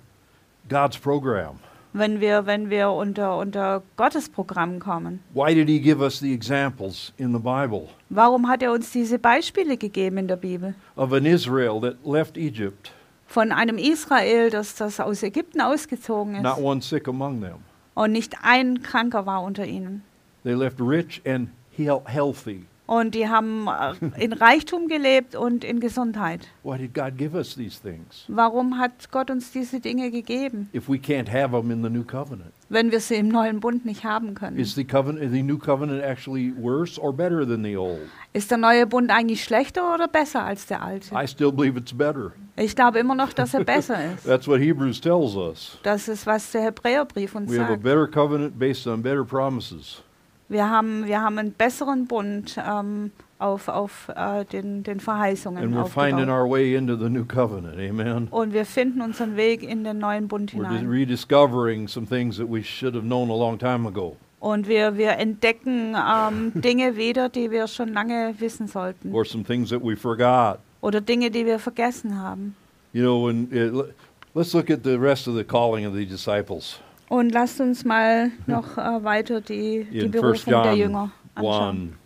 [0.69, 1.59] God's program.
[1.93, 5.19] wenn wir, wenn wir unter, unter Gottes Programm kommen.
[5.33, 9.17] Why did he give us the examples in the Bible Warum hat er uns diese
[9.17, 10.75] Beispiele gegeben in der Bibel?
[10.95, 12.91] of an Israel that left Egypt,
[13.25, 17.57] Von einem Israel, das, das aus Ägypten ausgezogen not ist one sick among them.
[17.95, 20.03] und nicht ein Kranker war unter ihnen.
[20.43, 22.65] They left rich and heal- healthy.
[22.87, 26.47] Und die haben äh, in Reichtum gelebt und in Gesundheit.
[26.63, 30.87] Why did God give us these things Warum hat Gott uns diese Dinge gegeben, if
[30.87, 32.53] we can't have them in the new covenant?
[32.69, 34.57] wenn wir sie im neuen Bund nicht haben können?
[34.57, 37.99] Is the covenant, the new covenant, actually worse or better than the old?
[38.31, 41.13] Ist der neue Bund eigentlich schlechter oder besser als der alte?
[41.13, 42.31] I still believe it's better.
[42.55, 44.25] Ich glaube immer noch, dass er besser ist.
[44.25, 45.77] That's what Hebrews tells us.
[45.83, 47.83] Das ist, was der Hebräerbrief uns We have a sagt.
[47.83, 50.01] better covenant based on better promises.
[50.49, 55.75] Wir haben, wir haben einen besseren Bund ähm, auf, auf äh, den, den Verheißungen And
[55.75, 57.77] we're finding our way into the new covenant.
[57.77, 58.27] Amen.
[58.31, 60.89] Und wir finden unseren Weg in den neuen Bund We're hinein.
[60.89, 64.15] rediscovering some things that we should have known a long time ago.
[64.39, 69.13] Und wir, wir entdecken ähm, Dinge wieder, die wir schon lange wissen sollten.
[69.13, 70.59] or some things that we forgot.
[70.81, 72.55] Oder Dinge, die wir vergessen haben.
[72.93, 73.89] You know, and it, le-
[74.33, 76.79] let's look at the rest of the calling of the disciples
[77.09, 81.11] Und lasst uns mal noch äh, weiter die, die in 1 Berufung der John Jünger
[81.35, 81.77] anschauen.
[81.79, 81.97] 1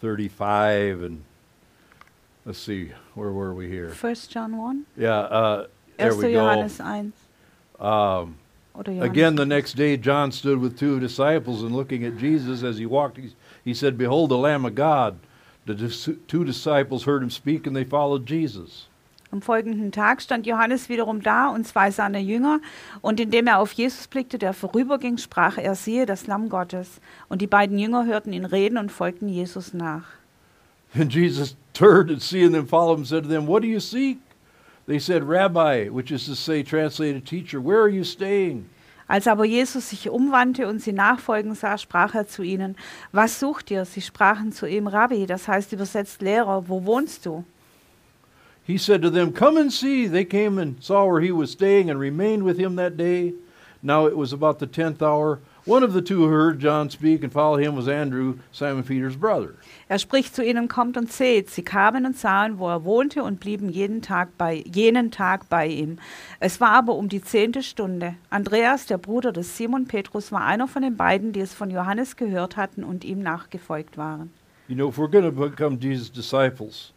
[0.00, 1.24] 35 and
[2.44, 3.90] let's see, where were we here?
[3.90, 4.28] 1.
[4.28, 5.66] John 1, Yeah, uh,
[5.96, 6.18] there 1.
[6.18, 6.40] we go.
[6.40, 7.12] Johannes 1.
[7.80, 8.36] Um,
[8.76, 12.86] again, the next day, John stood with two disciples and looking at Jesus as he
[12.86, 15.18] walked, he, he said, Behold, the Lamb of God.
[15.66, 18.86] The dis- two disciples heard him speak and they followed Jesus.
[19.32, 22.60] Am folgenden Tag stand Johannes wiederum da und zwei seiner Jünger,
[23.00, 27.00] und indem er auf Jesus blickte, der vorüberging, sprach er, siehe, das Lamm Gottes.
[27.28, 30.04] Und die beiden Jünger hörten ihn reden und folgten Jesus nach.
[30.94, 34.18] And Jesus turned and seeing them follow him said to them, What do you seek?
[34.86, 38.66] They said, Rabbi, which is to say, translated teacher, where are you staying?
[39.08, 42.76] Als aber Jesus sich umwandte und sie nachfolgen sah, sprach er zu ihnen,
[43.12, 43.84] was sucht ihr?
[43.84, 47.44] Sie sprachen zu ihm, Rabbi, das heißt übersetzt Lehrer, wo wohnst du?
[48.66, 50.08] He said to them, Come and see.
[50.08, 53.34] They came and saw where he was staying and remained with him that day.
[53.80, 55.38] Now it was about the tenth hour.
[55.66, 59.16] One of the two who heard John speak and followed him was Andrew, Simon Peter's
[59.16, 59.54] brother.
[59.88, 61.50] Er spricht zu ihnen, kommt und seht.
[61.50, 65.68] Sie kamen und sahen, wo er wohnte und blieben jeden Tag bei, jenen Tag bei
[65.68, 65.98] ihm.
[66.40, 68.14] Es war aber um die zehnte Stunde.
[68.30, 72.16] Andreas, der Bruder des Simon Petrus, war einer von den beiden, die es von Johannes
[72.16, 74.32] gehört hatten und ihm nachgefolgt waren.
[74.68, 76.92] You know, if we're going to become Jesus' disciples,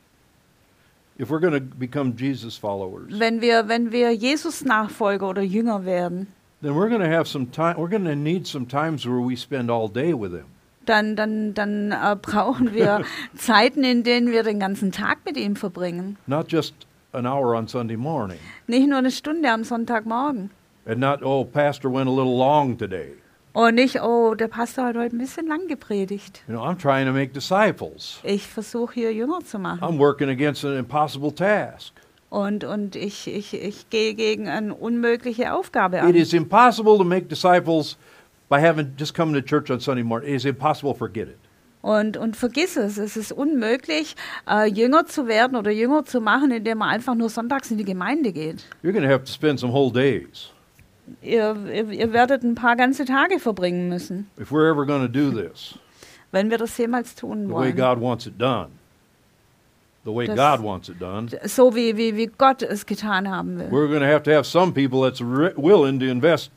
[1.19, 5.86] if we're going to become Jesus followers, Wenn wir, wenn wir Jesus Nachfolger oder Jünger
[5.86, 6.27] werden,
[6.62, 7.77] then we're going to have some time.
[7.77, 10.45] We're going to need some times where we spend all day with him.
[10.89, 13.03] dann, dann, dann äh, brauchen wir
[13.36, 16.17] Zeiten, in denen wir den ganzen Tag mit ihm verbringen.
[16.25, 16.73] Not just
[17.13, 18.39] an hour on Sunday morning.
[18.67, 20.49] Nicht nur eine Stunde am Sonntagmorgen.
[20.86, 23.13] And not, oh, Pastor went a little long today.
[23.53, 26.43] Und nicht, oh, der Pastor hat heute ein bisschen lang gepredigt.
[26.47, 28.19] You know, I'm trying to make disciples.
[28.23, 29.81] Ich versuche hier Jünger zu machen.
[29.81, 31.93] I'm working against an impossible task.
[32.29, 36.15] Und, und ich, ich, ich gehe gegen eine unmögliche Aufgabe It an.
[36.15, 37.97] is impossible to make disciples
[38.49, 40.29] by having just come to church on Sunday morning.
[40.29, 40.93] It is impossible.
[40.93, 41.38] Forget it.
[41.81, 44.15] Und, und vergiss es, es ist unmöglich,
[44.47, 47.85] äh, Jünger zu werden oder Jünger zu machen, indem man einfach nur sonntags in die
[47.85, 48.65] Gemeinde geht.
[48.83, 50.51] You're going to have to spend some whole days
[51.22, 55.08] Ihr, ihr, ihr werdet ein paar ganze Tage verbringen müssen, if we're ever going to
[55.08, 55.78] do this
[56.32, 57.76] wenn wir das jemals tun the way wollen.
[57.76, 58.67] God wants it done.
[60.06, 61.28] The way Das- God wants it done.
[61.45, 63.65] So wie, wie, wie Gott es getan haben will.
[63.67, 66.52] We're going to have to have some people that's ri- willing to invest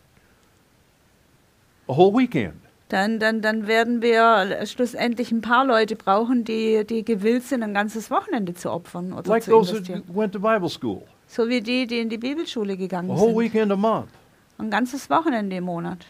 [1.88, 2.54] a whole weekend.
[2.88, 7.72] Dann, dann, dann werden wir schlussendlich ein paar Leute brauchen, die, die gewillt sind, ein
[7.72, 10.02] ganzes Wochenende zu opfern oder Like zu those investieren.
[10.06, 11.02] that went to Bible school.
[11.26, 13.40] So wie die, die in die Bibelschule A gegangen whole sind.
[13.40, 14.08] weekend a month.
[14.62, 16.06] Ein ganzes Wochenende im Monat.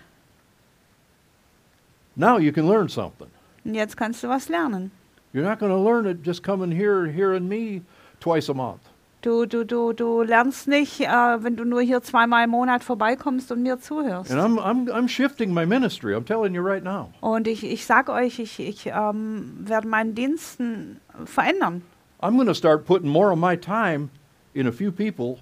[2.14, 3.28] Now you can learn something.
[3.64, 4.90] Und jetzt kannst du was lernen.
[5.32, 7.80] You're not going to learn it just coming here hearing me
[8.20, 8.82] twice a month.
[9.22, 11.06] Du, du, du, du lernst nicht, äh,
[11.42, 14.30] wenn du nur hier zweimal im Monat vorbeikommst und mir zuhörst.
[14.30, 16.14] And I'm, I'm, I'm shifting my ministry.
[16.14, 17.10] I'm telling you right now.
[17.22, 21.80] Und ich, ich sag euch, ich, ich ähm, werde meinen Diensten verändern.
[22.20, 24.10] I'm going to start putting more of my time
[24.52, 25.38] in a few people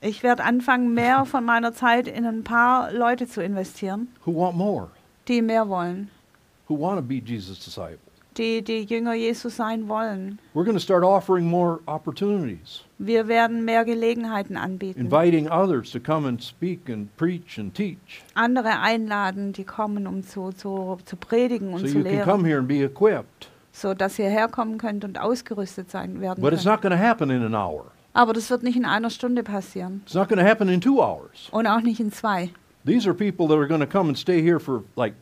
[0.00, 4.56] Ich werde anfangen, mehr von meiner Zeit in ein paar Leute zu investieren, who want
[4.56, 4.88] more,
[5.26, 6.08] die mehr wollen,
[6.68, 7.98] who want to be Jesus' disciples.
[8.36, 10.38] die die Jünger Jesus sein wollen.
[10.54, 15.98] We're going to start offering more opportunities, Wir werden mehr Gelegenheiten anbieten, inviting others to
[15.98, 18.22] come and speak and preach and teach.
[18.34, 22.44] andere einladen, die kommen, um zu, zu, zu predigen und So zu you can come
[22.44, 23.50] lehren, here and be equipped.
[23.72, 26.74] so dass ihr herkommen könnt und ausgerüstet sein werden But it's könnt.
[26.76, 27.86] not going to happen in an hour.
[28.12, 31.00] Aber das wird nicht in einer Stunde passieren It's not going to happen in two
[31.00, 31.48] hours.
[31.50, 32.50] und auch nicht in zwei.
[32.86, 35.14] These are people that are going to come and stay here for like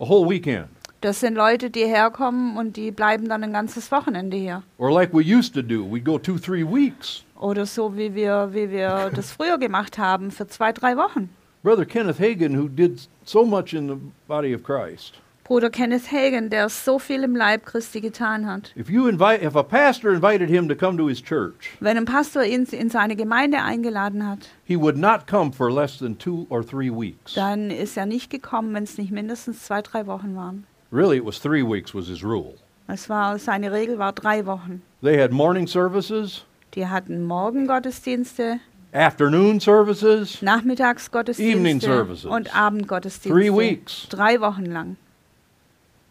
[0.00, 0.68] a whole weekend.
[1.02, 4.62] Das sind Leute, die herkommen und die bleiben dann ein ganzes Wochenende hier.
[4.76, 7.24] Or like we used to do, we'd go two, three weeks.
[7.38, 11.30] Oder so, wie wir, wie wir das früher gemacht haben, für zwei, drei Wochen.
[11.62, 13.96] Brother Kenneth Hagin, who did so much in the
[14.28, 15.14] body of Christ,
[15.50, 18.72] Bruder Kenneth Hagen, der so viel im Leib Christi getan hat.
[18.76, 22.04] if you invite, if a pastor invited him to come to his church, Wenn ein
[22.04, 26.46] Pastor ihn in seine Gemeinde eingeladen hat, he would not come for less than two
[26.50, 27.34] or three weeks.
[27.34, 30.66] dann ist er nicht gekommen, wenn es nicht mindestens zwei, drei Wochen waren.
[30.92, 32.54] Really, it was three weeks was his rule.
[32.86, 34.82] Es war, seine Regel war drei Wochen.
[35.02, 36.44] They had morning services,
[36.76, 38.60] Die hatten Morgengottesdienste,
[38.92, 42.24] afternoon services, Evening Nachmittagsgottesdienste services.
[42.24, 43.30] und Abendgottesdienste.
[43.36, 44.06] Three weeks.
[44.10, 44.96] Drei Wochen lang.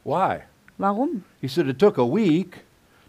[0.03, 0.43] Why?
[0.77, 1.23] Warum?
[1.41, 2.61] He said it took a week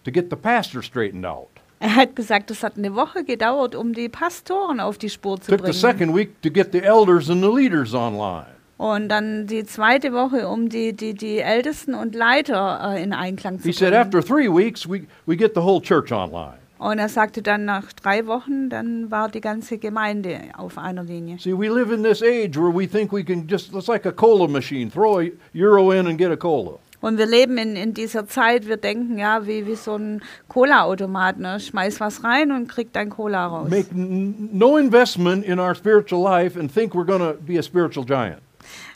[0.05, 1.49] to get the pastor straightened out.
[1.83, 5.51] Er hat gesagt, es hat eine Woche gedauert, um die Pastoren auf die Spur zu
[5.51, 5.73] Took the bringen.
[5.75, 8.47] second week to get the elders and the leaders online.
[8.77, 13.59] Und dann die zweite Woche, um die, die, die Ältesten und Leiter äh, in Einklang
[13.59, 14.01] zu He said bringen.
[14.03, 16.59] after three weeks, we, we get the whole church online.
[16.81, 21.39] Und er sagte dann nach drei Wochen, dann war die ganze Gemeinde auf einer Linie.
[21.39, 24.13] See, we live in this age where we think we can just, it's like a
[24.13, 26.79] cola machine, throw a euro in and get a cola.
[27.03, 31.39] Und wir leben in, in dieser Zeit, wir denken ja wie, wie so ein Cola-Automat.
[31.39, 31.61] Ne?
[31.61, 33.69] Schmeiß was rein und krieg dein Cola raus.
[33.69, 38.07] Make no investment in our spiritual life and think we're going to be a spiritual
[38.07, 38.41] giant.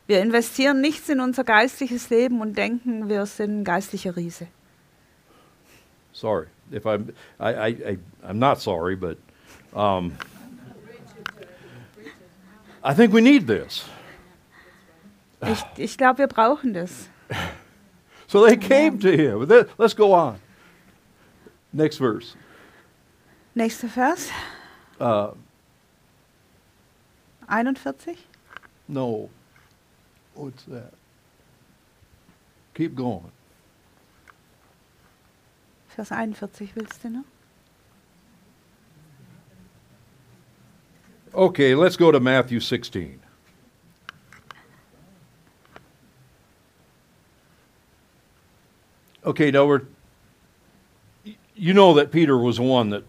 [0.06, 4.46] Wir investieren nichts in unser geistliches Leben und denken, wir sind geistlicher Riese.
[6.12, 9.16] Sorry if I'm, I, I, I, I'm not sorry, but
[9.74, 10.16] um,
[12.82, 13.84] I think we need this.
[15.42, 17.08] Ich, ich glaube, wir brauchen das.
[18.26, 19.46] So they came to him.
[19.78, 20.40] Let's go on.
[21.72, 22.34] Next verse.
[23.54, 24.30] Nächster Vers,
[24.98, 25.32] Uh,
[27.48, 28.16] 41.
[28.88, 29.28] no.
[30.34, 30.92] What's that?
[32.74, 33.30] Keep going.
[35.94, 37.24] Vers 41 willst du noch?
[41.32, 43.20] Okay, let's go to Matthew 16.
[49.24, 49.82] Okay, now we're.
[51.56, 53.04] You know that Peter was the one that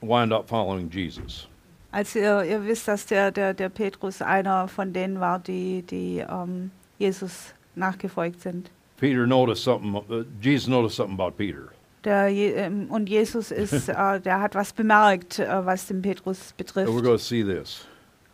[0.00, 1.46] wound up following Jesus.
[1.92, 6.18] Also ihr, ihr wisst, dass der, der, der Petrus einer von denen war, die, die
[6.18, 8.70] ähm, Jesus nachgefolgt sind.
[8.98, 11.72] Peter noticed something, uh, Jesus noticed something about Peter.
[12.08, 16.38] Der, Je- ähm, und Jesus ist, äh, der hat was bemerkt, äh, was den Petrus
[16.40, 16.86] And we're betrifft.
[17.04, 17.86] going to see this.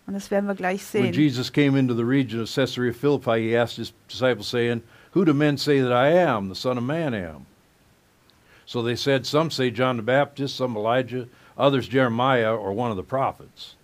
[0.07, 1.13] Und das werden wir gleich When sehen.
[1.13, 4.83] Jesus came into the region of Caesarea Philippi, he asked his disciples, saying,
[5.15, 7.47] Who do men say that I am, the Son of Man am?
[8.65, 11.27] So they said, Some say John the Baptist, some Elijah,
[11.59, 13.77] others Jeremiah or one of the prophets.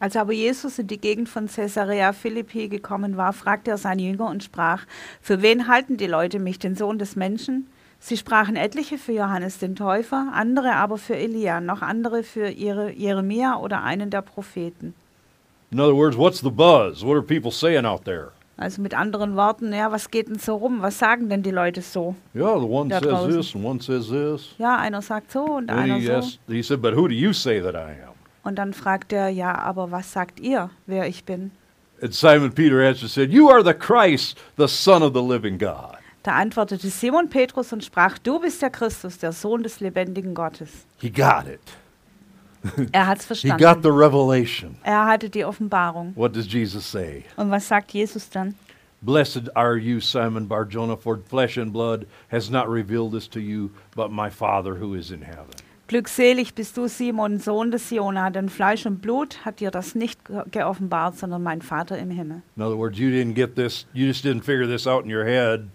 [0.00, 4.28] Als aber Jesus in die Gegend von Caesarea Philippi gekommen war, fragte er seine Jünger
[4.30, 4.84] und sprach:
[5.20, 7.68] Für wen halten die Leute mich, den Sohn des Menschen?
[8.04, 12.90] Sie sprachen etliche für Johannes den Täufer, andere aber für Elia, noch andere für ihre
[12.90, 14.92] Jeremia oder einen der Propheten.
[15.70, 17.04] In other words, what's the buzz?
[17.04, 18.32] What are people saying out there?
[18.56, 20.82] Also mit anderen Worten, ja, was geht denn so rum?
[20.82, 22.16] Was sagen denn die Leute so?
[22.34, 23.36] Yeah, the one says draußen.
[23.36, 24.54] this and one says this.
[24.58, 26.12] Ja, einer sagt so und And einer he, so.
[26.14, 28.14] asked, he said, But who do you say that I am?
[28.42, 31.52] Und dann fragt er, ja, aber was sagt ihr, wer ich bin?
[32.02, 35.98] And Simon Peter answered said, You are the Christ, the Son of the living God.
[36.22, 40.86] Da antwortete Simon Petrus und sprach, du bist der Christus, der Sohn des lebendigen Gottes.
[40.98, 41.60] He got it.
[42.92, 43.82] Er hat's He got verstanden.
[43.82, 44.76] the revelation.
[44.84, 46.12] Er hatte die Offenbarung.
[46.14, 47.24] What does Jesus say?
[47.36, 48.54] Und was sagt Jesus dann?
[49.00, 53.70] Blessed are you, Simon Barjona, for flesh and blood has not revealed this to you,
[53.96, 55.46] but my Father who is in heaven.
[55.88, 60.24] Glückselig bist du, Simon, Sohn des Jona, denn Fleisch und Blut hat dir das nicht
[60.26, 62.42] ge- geoffenbart, sondern mein Vater im Himmel.
[62.56, 65.24] In other words, you didn't get this, you just didn't figure this out in your
[65.24, 65.68] head.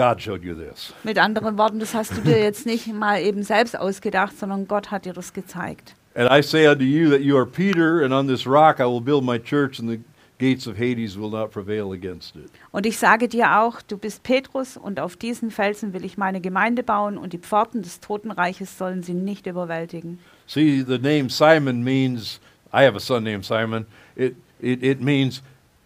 [0.00, 0.94] God showed you this.
[1.04, 4.90] Mit anderen Worten, das hast du dir jetzt nicht mal eben selbst ausgedacht, sondern Gott
[4.90, 5.94] hat dir das gezeigt.
[6.14, 9.02] And I say unto you that you are Peter, and on this rock I will
[9.02, 10.00] build my church, and the
[10.38, 12.50] gates of Hades will not prevail against it.
[12.72, 16.40] Und ich sage dir auch, du bist Petrus und auf diesen Felsen will ich meine
[16.40, 20.18] Gemeinde bauen und die Pforten des Totenreiches sollen sie nicht überwältigen.
[20.46, 22.40] See, the name Simon means,
[22.72, 23.84] I have a son named Simon.
[24.16, 25.42] It, it, it means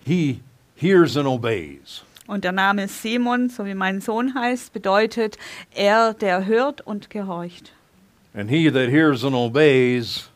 [0.07, 0.41] he
[0.77, 2.05] hears and obeys.
[2.27, 5.37] Und der Name Simon, so wie mein Sohn heißt, bedeutet
[5.75, 7.73] er, der hört und gehorcht.
[8.35, 10.31] And he that hears and obeys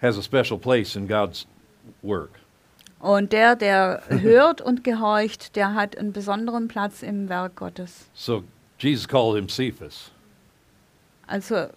[0.00, 1.46] has a special place in God's
[2.02, 2.30] work.
[3.00, 8.06] Und der, der hört und gehorcht, der hat einen besonderen Platz im Werk Gottes.
[8.14, 8.44] So
[8.78, 10.10] Jesus called him Cephas.
[11.26, 11.68] Also,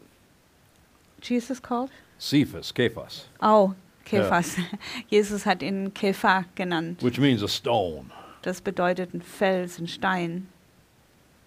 [1.22, 1.90] Jesus called?
[2.20, 3.74] Cephas, Kephas, Oh,
[4.06, 4.58] Kephas.
[5.10, 7.02] Jesus hat ihn Kepha genannt.
[7.04, 8.12] which means a stone.
[8.46, 10.48] Das bedeutet ein Fels, ein Stein.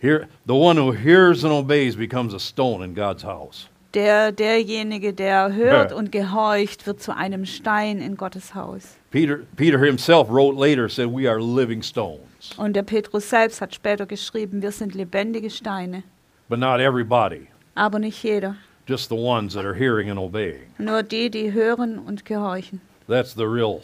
[0.01, 3.69] Here, the one who hears and obeys becomes a stone in God's house.
[3.95, 8.97] Der, derjenige, der hört und gehorcht, wird zu einem Stein in Gottes Haus.
[9.13, 12.53] Peter, Peter himself wrote later, said, We are living stones.
[12.57, 16.03] Und der Petrus selbst hat später geschrieben, wir sind lebendige Steine.
[16.49, 17.47] But not everybody,
[17.77, 18.57] Aber nicht jeder.
[18.89, 20.67] just the ones that are hearing and obeying.
[20.79, 22.81] Nur die, die hören und gehorchen.
[23.07, 23.83] That's the real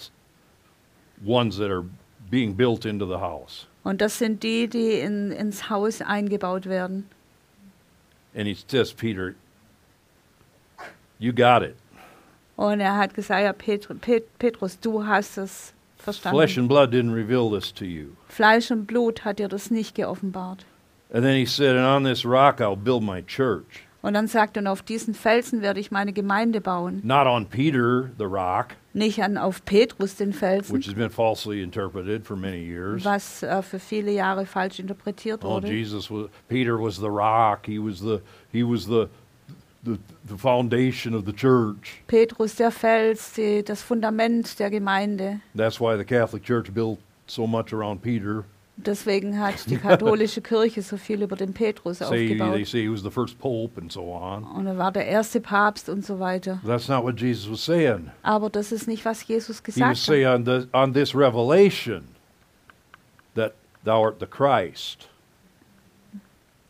[1.25, 1.85] ones that are
[2.35, 3.67] being built into the house.
[3.85, 7.09] Und das sind die, die in, ins Haus eingebaut werden.
[8.35, 9.37] And he says, Peter,
[11.19, 11.77] you got it.
[12.57, 16.37] Und er hat gesagt, ja, Petr Pet Petrus, du hast es verstanden.
[16.37, 18.17] Flesh and blood didn't reveal this to you.
[18.29, 20.65] Fleisch und Blut hat dir das nicht geoffenbart.
[21.13, 23.87] And then he said, And on this rock I'll build my church.
[24.03, 27.01] Und dann sagt er, und auf diesen Felsen werde ich meine Gemeinde bauen.
[27.05, 31.61] Not on Peter, the rock, Nicht an, auf Petrus, den Felsen, which has been falsely
[31.63, 33.05] interpreted for many years.
[33.05, 35.67] was äh, für viele Jahre falsch interpretiert Oh, wurde.
[35.69, 37.67] Jesus was Peter was the rock.
[37.67, 38.21] He was the
[38.53, 39.09] he was the
[39.83, 42.01] the, the foundation of the church.
[42.07, 45.41] Petrus, der Fels, die, das Fundament der Gemeinde.
[45.57, 48.45] That's why the Catholic Church built so much around Peter.
[48.77, 52.67] Deswegen hat die katholische Kirche so viel über den Petrus Say they aufgebaut.
[52.67, 54.43] say he was the first pope and so on.
[54.45, 56.61] Und er war der erste Papst und so weiter.
[56.67, 58.11] That's not what Jesus was saying.
[58.23, 59.97] Aber das ist nicht, was Jesus He was gesagt hat.
[59.99, 62.09] saying on, the, on this revelation
[63.37, 63.53] that
[63.85, 65.09] thou art the Christ.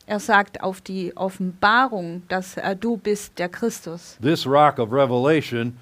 [0.07, 4.19] Er sagt auf die Offenbarung, dass äh, du bist der Christus.
[4.21, 5.79] This rock of revelation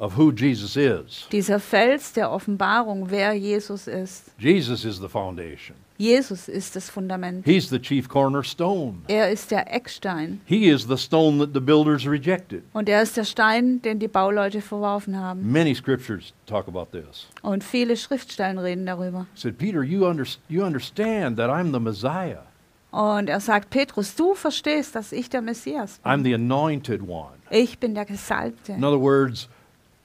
[0.00, 1.26] of who Jesus is.
[1.30, 4.32] Dieser Fels der Offenbarung, wer Jesus ist.
[4.38, 5.76] Jesus is the foundation.
[5.98, 7.44] Jesus ist das Fundament.
[7.44, 9.02] He's the chief cornerstone.
[9.08, 10.40] Er ist der Eckstein.
[10.46, 12.62] He is the stone that the builders rejected.
[12.72, 15.52] Und er ist der Stein, den die Bauleute verworfen haben.
[15.52, 17.26] Many scriptures talk about this.
[17.42, 19.26] Und viele Schriftstellen reden darüber.
[19.34, 22.46] said, Peter, you, under, you understand that I'm the Messiah.
[22.92, 26.24] Und er sagt, Petrus, du verstehst, dass ich der Messias I'm bin.
[26.24, 27.34] the anointed one.
[27.50, 28.72] Ich bin der Gesalbte.
[28.72, 29.50] In other words,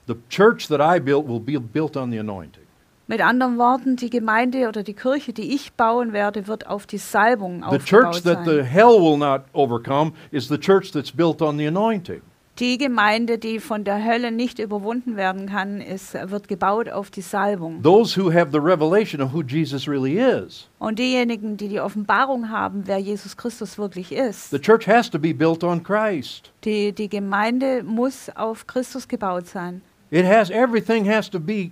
[0.07, 2.63] the church that I built will be built on the anointing.
[3.07, 6.97] Mit anderen Worten, die Gemeinde oder die Kirche, die ich bauen werde, wird auf die
[6.97, 8.65] Salbung The church aufgebaut that the sein.
[8.65, 12.21] hell will not overcome is the church that's built on the anointing.
[12.57, 17.21] Die Gemeinde, die von der Hölle nicht überwunden werden kann, ist, wird gebaut auf die
[17.21, 17.83] Salbung.
[17.83, 20.67] Those who have the revelation of who Jesus really is.
[20.79, 25.19] Und diejenigen, die die Offenbarung haben, wer Jesus Christus wirklich ist, The church has to
[25.19, 26.49] be built on Christ.
[26.63, 29.81] die, die Gemeinde muss auf Christus gebaut sein.
[30.15, 31.71] It has everything has to be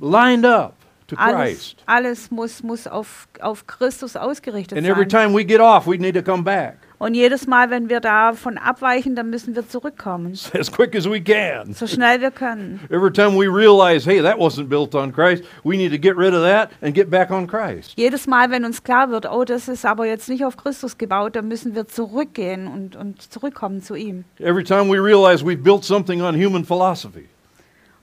[0.00, 0.74] lined up
[1.06, 1.76] to Alles, Christ.
[1.86, 5.26] alles muss, muss auf, auf Christus ausgerichtet And every sein.
[5.26, 8.58] time we get off, we need to come back Und jedes Mal, wenn wir davon
[8.58, 10.38] abweichen, dann müssen wir zurückkommen.
[10.58, 11.72] as quick as we can.
[11.74, 12.78] So schnell wir können.
[12.90, 16.32] Every time we realize, hey, that wasn't built on Christ, we need to get rid
[16.32, 17.94] of that and get back on Christ.
[17.96, 21.34] Jedes Mal, wenn uns klar wird, oh, das ist aber jetzt nicht auf Christus gebaut,
[21.34, 24.24] dann müssen wir zurückgehen und, und zurückkommen zu ihm.
[24.38, 27.26] Every time we realize we've built something on human philosophy,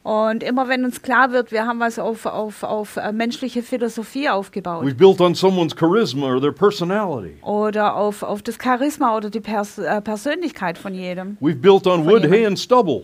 [0.02, 4.30] Und immer wenn uns klar wird, wir haben was auf, auf, auf äh, menschliche Philosophie
[4.30, 9.30] aufgebaut we've built on someone's charisma or their personality, oder auf, auf das Charisma oder
[9.30, 11.38] die Pers äh, Persönlichkeit von jedem.
[11.42, 13.04] we've built on Von wood, hay, and stubble.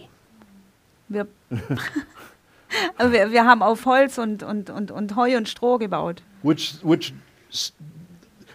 [1.09, 1.27] Wir,
[2.97, 6.23] wir, wir haben auf Holz und, und, und, und Heu und Stroh gebaut.
[6.43, 7.13] which which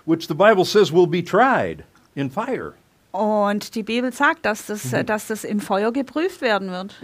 [0.07, 1.85] which the Bible says will be tried
[2.15, 2.73] in fire.
[3.13, 6.95] Und die Bibel sagt, dass das, äh, dass das im Feuer geprüft werden wird.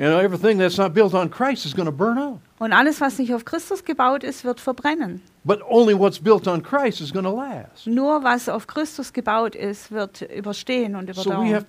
[2.58, 5.20] Und alles, was nicht auf Christus gebaut ist, wird verbrennen.
[5.44, 7.86] But only what's built on Christ is going to last.
[7.86, 11.64] Nur was auf Christus gebaut ist, wird überstehen und überdauern.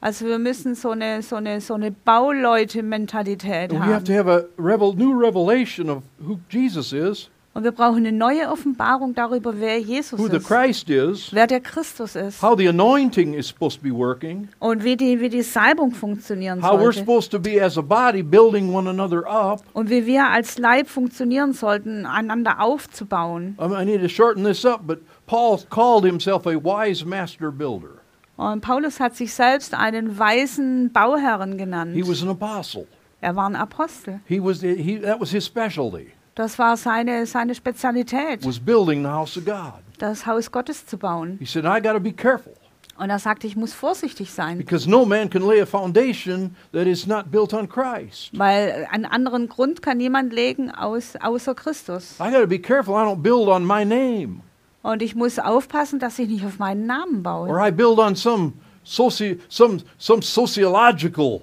[0.00, 4.18] Also wir müssen so eine, so eine, so eine Bauleute-Mentalität And we have to haben.
[4.18, 7.28] have a revel, new revelation of who Jesus is,
[7.58, 10.46] Und wir brauchen eine neue Offenbarung darüber, wer Jesus who the ist.
[10.46, 12.40] Christ is, Wer der Christus ist.
[12.40, 16.62] how the anointing is supposed to be working, Und wie die, wie die Salbung funktionieren
[16.62, 16.98] how we're sollte.
[17.00, 19.62] supposed to be as a body building one another up.
[19.72, 23.58] Und wie wir als Leib funktionieren sollten, einander aufzubauen.
[23.60, 27.50] I, mean, I need to shorten this up, but Paul called himself a wise master
[27.50, 27.98] builder.
[28.36, 31.92] Und Paulus hat sich selbst einen weisen Bauherren genannt.
[31.96, 32.86] He was an apostle.
[33.20, 34.20] Er war ein Apostel.
[34.28, 36.12] He was he, that was his specialty.
[36.38, 39.72] Das war seine, seine Spezialität, Was building the house of God.
[39.98, 41.36] das Haus Gottes zu bauen.
[41.40, 42.52] He said, I got to be careful
[42.96, 46.86] Und er sagte, ich muss vorsichtig sein, because no man can lay a foundation that
[46.86, 48.30] is not built on Christ.
[48.38, 52.14] weil einen anderen Grund kann niemand legen aus, außer Christus.
[52.20, 54.40] I got to be careful I don't build on my name
[54.82, 57.48] Und ich muss aufpassen, dass ich nicht auf meinen Namen baue.
[57.48, 58.52] or I build on some
[58.84, 61.42] soci, some some sociological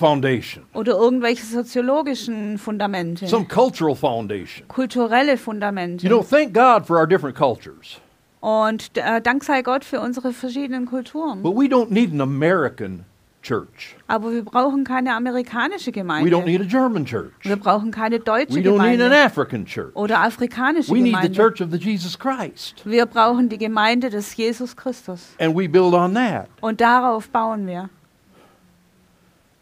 [0.00, 4.66] foundation, Oder irgendwelche soziologischen Fundamente, some cultural foundation.
[4.68, 6.04] kulturelle Fundamente.
[6.06, 8.00] You know, thank God for our different cultures.
[8.40, 11.42] Und äh, Dank sei Gott für unsere verschiedenen Kulturen.
[11.42, 13.04] But we don't need an American
[13.42, 13.96] church.
[14.06, 16.42] Aber wir brauchen keine amerikanische We don't Gemeinde.
[16.46, 17.32] need a German church.
[17.42, 19.94] Wir brauchen keine deutsche We don't need an Gemeinde African church.
[19.94, 21.36] oder afrikanische We need the Gemeinde.
[21.36, 22.82] church of the Jesus Christ.
[22.84, 25.34] Wir brauchen die Gemeinde des Jesus Christus.
[25.38, 26.48] And we build on that.
[26.62, 27.90] Und darauf bauen wir.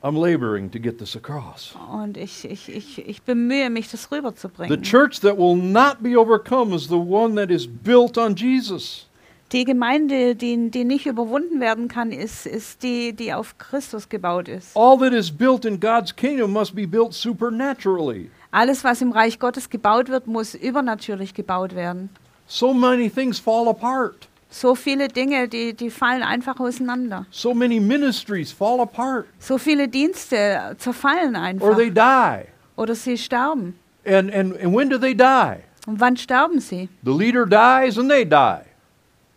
[0.02, 1.74] I'm laboring to get this across.
[1.90, 4.82] Und ich, ich, ich, ich bemühe mich, das The rüberzubringen.
[4.82, 9.06] church that will not be overcome is the one that is built on Jesus.
[9.50, 14.46] Die Gemeinde, die, die nicht überwunden werden kann, ist, ist die, die auf Christus gebaut
[14.46, 14.76] ist.
[14.76, 18.30] All that is built in God's kingdom must be built supernaturally.
[18.50, 22.10] Alles, was im Reich Gottes gebaut wird, muss übernatürlich gebaut werden.
[22.46, 24.27] So many things fall apart.
[24.50, 27.26] So viele Dinge, die, die fallen einfach auseinander.
[27.30, 31.76] So many ministries fall apart So viele Dienste zerfallen or einfach.
[31.76, 32.46] they die.
[32.76, 33.74] Oder sie sterben.
[34.06, 35.58] And, and, and when do they die?
[35.86, 36.88] Und wann sterben sie?
[37.04, 38.62] The leader dies and they die.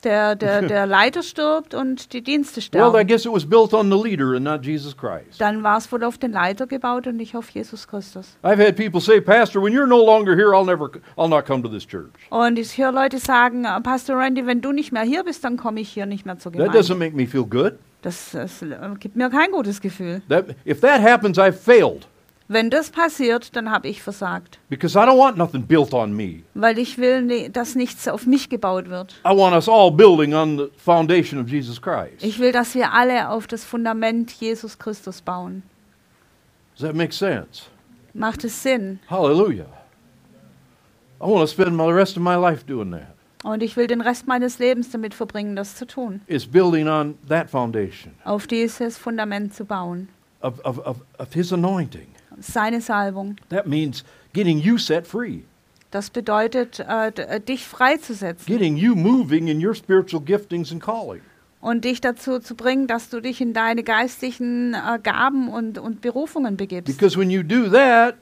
[0.04, 3.08] Der, der, der Leiter stirbt und die Dienste Well, I sterben.
[3.08, 5.40] guess it was built on the leader and not Jesus Christ.
[5.40, 8.36] Dann war es wohl auf den Leiter gebaut und nicht auf Jesus Christus.
[8.44, 11.62] I've had people say, Pastor, when you're no longer here, I'll never, I'll not come
[11.64, 12.10] to this church.
[12.30, 15.58] Und ich höre Leute sagen, "Ah, Pastor Randy, wenn du nicht mehr hier bist, dann
[15.58, 16.80] komme ich hier nicht mehr zur That Gemeinde.
[16.80, 17.74] doesn't make me feel good.
[18.02, 18.68] Das, das äh,
[19.00, 20.24] gibt mir kein gutes Gefühl.
[20.28, 22.08] That, if that happens, I've failed
[22.54, 24.60] Wenn das passiert, dann habe ich versagt.
[24.70, 26.44] because I don't want nothing built on me.
[26.54, 29.16] Weil ich will, dass nichts auf mich gebaut wird.
[29.26, 32.22] I want us all building on the foundation of Jesus Christ.
[32.22, 35.64] Ich will, dass wir alle auf das Fundament Jesus Christus bauen.
[36.76, 37.64] Does that make sense?
[38.14, 39.00] Macht es Sinn?
[39.10, 39.68] Hallelujah.
[41.22, 43.16] I want to spend my, the rest of my life doing that.
[43.44, 46.20] Und ich will den Rest meines Lebens damit verbringen, das zu tun.
[46.28, 50.10] It's building on that foundation Auf dieses Fundament zu bauen.
[50.42, 52.08] of, of, of, of His anointing.
[52.40, 53.36] Seine Salbung.
[53.50, 54.04] That means
[54.34, 55.42] getting you set free,
[55.92, 61.22] Das bedeutet, äh, äh, dich freizusetzen getting you moving in your spiritual giftings and calling.
[61.60, 66.02] und dich dazu zu bringen, dass du dich in deine geistlichen äh, Gaben und, und
[66.02, 66.88] Berufungen begibst.
[66.98, 68.16] Because when you do that,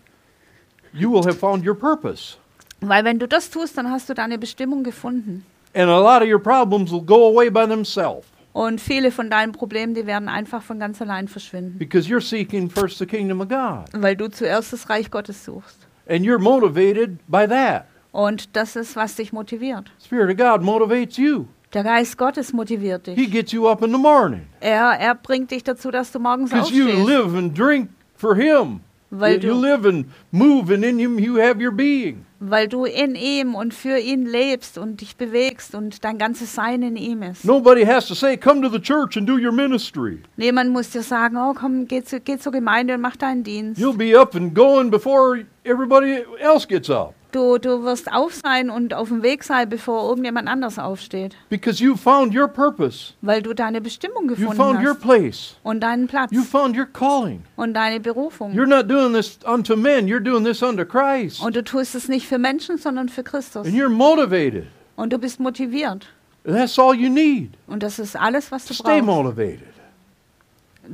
[0.94, 2.38] you will have found your purpose.
[2.82, 5.46] Weil wenn du das tust, dann hast du deine Bestimmung gefunden.
[5.74, 9.52] And a lot of your problems will go away by themselves Und viele von deinen
[9.52, 11.78] Problemen, die werden einfach von ganz allein verschwinden.
[11.78, 13.86] because you're seeking first the kingdom of God.
[13.94, 15.78] Weil du zuerst das Reich Gottes suchst.
[16.08, 17.86] And you're motivated by that.
[18.12, 19.92] Und das ist, was dich motiviert.
[20.04, 21.46] Spirit of God motivates you.
[21.74, 23.32] Der Geist Gottes motiviert He dich.
[23.32, 26.74] gets you up in the morning Er, er bringt dich dazu, dass du morgens because
[26.74, 27.08] you aufstehst.
[27.08, 28.80] live and drink for Him.
[29.12, 32.26] Weil you du- live and move, and in Him you have your being.
[32.40, 36.82] Weil du in ihm und für ihn lebst und dich bewegst und dein ganzes Sein
[36.82, 37.46] in ihm ist.
[37.46, 40.20] Nobody has to say, Come to the church and do your ministry.
[40.38, 43.80] Niemand muss dir sagen, oh komm, geh, zu, geh zur Gemeinde und mach deinen Dienst.
[43.80, 48.72] You'll be up and going before everybody else gets up Du, du wirst auf sein
[48.72, 51.36] und auf dem Weg sein, bevor irgendjemand anders aufsteht.
[51.50, 53.14] because you found your purpose.
[53.22, 55.56] Weil du deine Bestimmung You gefunden found your hast place.
[55.62, 57.44] und deinen Platz You found your calling.
[57.56, 58.54] und deine Berufung.
[58.54, 61.42] You're not doing this unto men, you're doing this unto Christ.
[61.44, 63.68] Und du tust es nicht für Menschen, sondern für Christus.
[63.68, 64.66] And you're motivated.
[64.96, 66.08] Und du bist motiviert.
[66.46, 67.52] And that's all you need.
[67.68, 69.06] Und das ist alles, was du Stay brauchst.
[69.06, 69.68] motivated.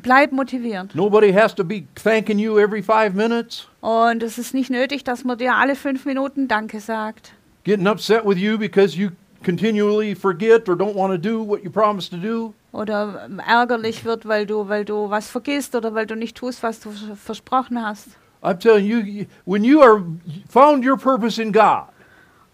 [0.01, 0.93] Bleib motiviert.
[0.95, 5.23] Nobody has to be thanking you every five minutes, Und es ist nicht nötig, dass
[5.23, 7.33] man dir alle fünf Minuten Danke sagt.
[7.63, 9.09] getting upset with you because you
[9.43, 12.53] continually forget or don't want to do what you promised to do.
[12.71, 16.61] Oder ähm, ärgerlich wird, weil du, weil du was vergisst oder weil du nicht tust,
[16.61, 18.09] was du vers- versprochen hast.
[18.43, 20.03] I'm telling you, you- when you are
[20.49, 21.85] found your purpose in God,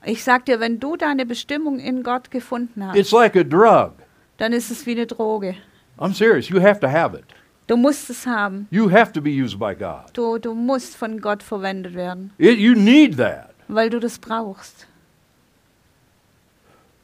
[0.04, 3.92] Ich sag dir, wenn du deine Bestimmung in Gott gefunden hast, it's like a drug.
[4.38, 5.56] dann ist es wie eine Droge.
[6.02, 6.50] I'm serious.
[6.50, 7.26] You have to have it.
[7.68, 8.68] Du musst es haben.
[8.72, 10.12] You have to be used by God.
[10.14, 14.88] Du, du musst von Gott verwendet werden, It, you need that weil du das brauchst.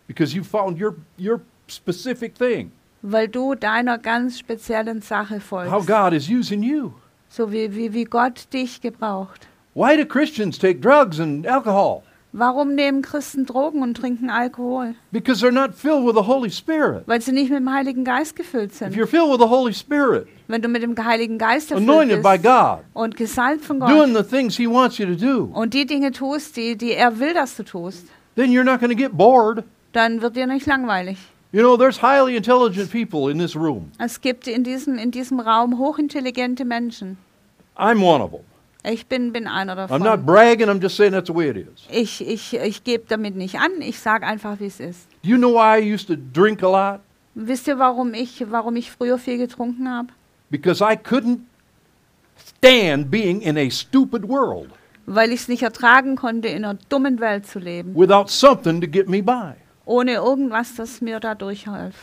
[0.07, 2.71] because you found your your specific thing.
[3.01, 5.87] Weil du deiner ganz speziellen Sache How folgst.
[5.87, 6.93] God is using you.
[7.29, 9.47] So wie, wie, wie Gott dich gebraucht.
[9.75, 12.03] Why do Christians take drugs and alcohol?
[12.33, 14.95] Warum nehmen Christen Drogen und trinken Alkohol?
[15.11, 17.03] Because they're not filled with the Holy Spirit.
[17.07, 18.95] Weil sie nicht mit dem Heiligen Geist gefüllt If sind.
[18.95, 22.33] you're filled with the Holy Spirit, Wenn du mit dem Heiligen Geist erfüllt anointed by
[22.37, 25.73] bist God, und gesalbt von doing Gott the things He wants you to do, und
[25.73, 28.97] die Dinge tust, die, die er will, dass du tust, then you're not going to
[28.97, 29.63] get bored.
[29.93, 31.17] dann wird dir nicht langweilig.
[31.53, 33.91] You know, there's highly intelligent people in this room.
[33.99, 37.17] Es gibt in diesem, in diesem Raum hochintelligente Menschen.
[37.77, 38.41] I'm one of them.
[38.83, 40.25] Ich bin, bin einer I'm not davon.
[40.25, 41.85] bragging, I'm just saying that's the way it is.
[41.89, 45.07] Ich, ich, ich gebe damit nicht an, ich sage einfach, wie es ist.
[45.23, 47.01] Do you know why I used to drink a lot?
[47.35, 50.09] Wisst ihr, warum ich, warum ich früher viel getrunken habe?
[50.49, 51.39] Because I couldn't
[52.57, 54.69] stand being in a stupid world
[55.05, 57.93] Weil ich es nicht ertragen konnte, in einer dummen Welt zu leben.
[57.95, 59.53] without something to get me by.
[59.85, 61.95] Ohne irgendwas, das mir da durchhalf.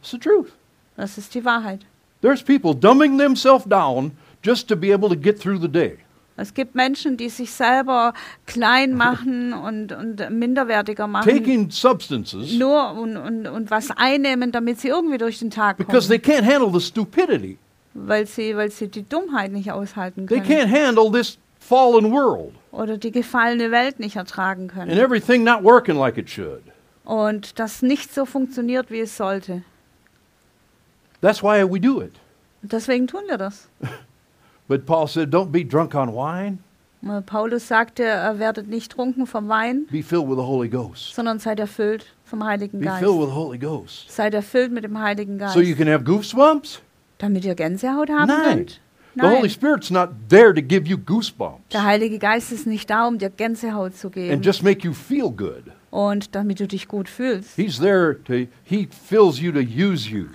[0.00, 0.52] It's the truth.
[0.96, 1.80] Das ist die Wahrheit.
[2.20, 4.12] There's people dumbing themselves down
[4.44, 5.98] just to be able to get through the day.
[6.40, 8.14] Es gibt Menschen, die sich selber
[8.46, 11.28] klein machen und, und minderwertiger machen.
[11.28, 16.06] Taking substances Nur und, und, und was einnehmen, damit sie irgendwie durch den Tag because
[16.08, 16.38] they kommen.
[16.38, 17.58] can't handle the stupidity.
[17.94, 20.70] Weil sie, weil sie die Dummheit nicht aushalten They können.
[20.70, 24.90] can't handle this fallen world Oder die gefallene Welt nicht ertragen and können.
[24.98, 26.62] everything not working like it should.
[27.04, 29.62] Und das nicht so funktioniert, wie es sollte.
[31.20, 32.12] That's why we do it.
[32.62, 33.68] Deswegen tun wir das.
[34.68, 36.58] But Paul said, don't be drunk on wine,
[37.02, 41.14] Äh, Paulus sagte, äh, werdet nicht trunken vom Wein, be filled with the Holy Ghost.
[41.14, 42.98] sondern seid erfüllt vom Heiligen Be Geist.
[42.98, 44.10] filled with the Holy Ghost.
[44.10, 45.54] Seid erfüllt mit dem Heiligen Geist.
[45.54, 46.80] So you can have goosebumps?
[47.18, 48.56] damit ihr Gänsehaut haben Nein.
[48.56, 48.80] könnt?
[49.14, 49.50] The Holy Nein.
[49.50, 53.30] Spirit's not there to give you goosebumps Der Heilige Geist ist nicht da, um dir
[53.30, 55.62] Gänsehaut zu geben and just make you feel good.
[55.90, 57.54] und damit du dich gut fühlst.
[57.56, 60.26] He's there to, He fills you to use you,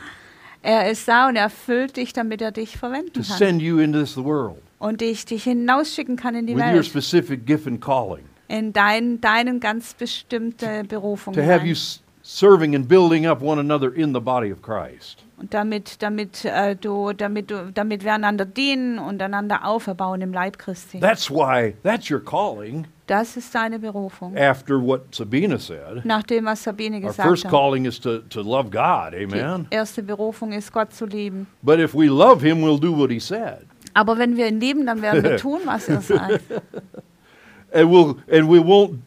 [0.63, 3.79] Er ist da und er füllt dich, damit er dich to verwenden kann send you
[3.79, 7.67] into this world und dich, dich hinausschicken kann in die with your Welt, specific gift
[7.67, 8.23] and calling.
[8.47, 11.67] in dein, deinen ganz bestimmte Berufung To have rein.
[11.67, 15.22] you s- serving and building up one another in the body of Christ.
[15.37, 20.31] Und damit, damit, äh, du, damit, du, damit wir einander dienen und einander auferbauen im
[20.33, 20.99] Leib Christi.
[20.99, 24.37] That's why, that's your calling Das ist deine Berufung.
[24.37, 26.05] after what Sabina said.
[26.05, 27.51] Nach dem, was Sabine Our gesagt first hat.
[27.51, 29.67] calling is to, to love God, amen?
[29.71, 31.47] Die erste Berufung ist, Gott zu lieben.
[31.61, 33.65] But if we love Him, we'll do what He said.
[33.93, 36.41] Aber wenn wir ihn lieben, dann werden wir tun, was er sagt.
[37.73, 38.99] And, we'll, and we won't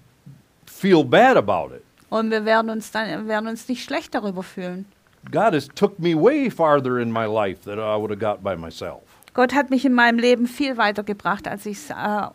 [0.66, 1.83] feel bad about it.
[2.11, 4.87] Und wir werden uns dann werden uns nicht schlecht darüber fühlen.
[5.31, 8.57] God has took me way farther in my life than I would have got by
[8.57, 9.03] myself
[9.35, 11.95] Gott hat mich in meinem Leben viel weiter gebracht, als ich es äh,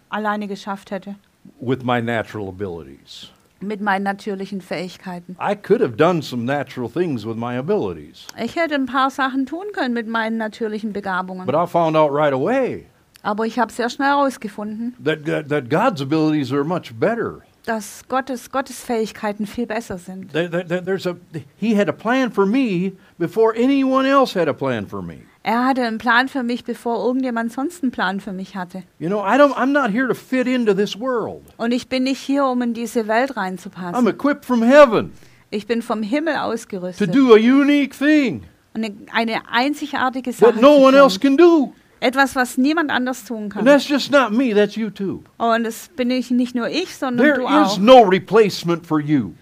[0.10, 1.16] alleine geschafft hätte.
[1.60, 3.30] with my natural abilities.
[3.60, 5.36] Mit meinen natürlichen Fähigkeiten.
[5.40, 9.46] I could have done some natural things with my abilities, Ich hätte ein paar Sachen
[9.46, 11.46] tun können mit meinen natürlichen Begabungen.
[11.46, 12.86] but I found out right away
[13.24, 17.42] Aber ich habe sehr schnell herausgefunden, that, that, that God's abilities are much better.
[17.66, 20.32] Dass Gottes, Gottes Fähigkeiten viel besser sind.
[20.34, 21.16] There- there- there- There's a,
[21.58, 25.18] he had a plan for me before anyone else had a plan for me.
[25.44, 28.84] Er hatte einen Plan für mich, bevor irgendjemand sonst einen Plan für mich hatte.
[29.00, 31.42] You know, I don't, I'm not here to fit into this world.
[31.58, 34.08] Und ich bin nicht hier, um in diese Welt I'm reinzupassen.
[34.08, 35.12] equipped from heaven
[35.50, 37.14] Ich bin vom Himmel to ausgerüstet.
[37.16, 38.44] do a unique thing
[38.74, 41.74] Eine, eine einzigartige Sache that no zu one else can do.
[42.02, 43.66] Etwas, was niemand anders tun And kann.
[43.66, 45.24] that's just not me, that's you too.
[45.38, 47.78] Und das bin ich nicht nur ich, sondern There du is auch.
[47.78, 49.34] no replacement for you.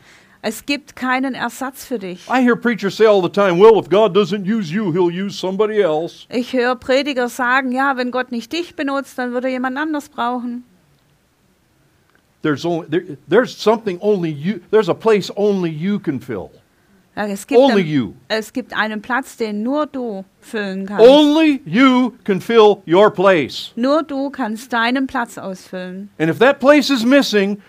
[0.42, 2.28] Es gibt keinen Ersatz für dich.
[2.30, 5.38] I hear preachers say all the time, well, if God doesn't use you, he'll use
[5.38, 6.26] somebody else.
[6.30, 10.08] Ich höre Prediger sagen, ja, wenn Gott nicht dich benutzt, dann würde er jemand anders
[10.10, 10.64] brauchen.
[12.42, 16.52] There's only there, there's something only you there's a place only you can fill.
[17.28, 18.14] Es, gibt Only einen, you.
[18.30, 21.06] es gibt einen Platz, den nur du füllen kannst.
[21.06, 23.74] Only you can fill your place.
[23.76, 26.10] Nur du kannst deinen Platz ausfüllen.
[26.18, 27.62] And if that place is missing,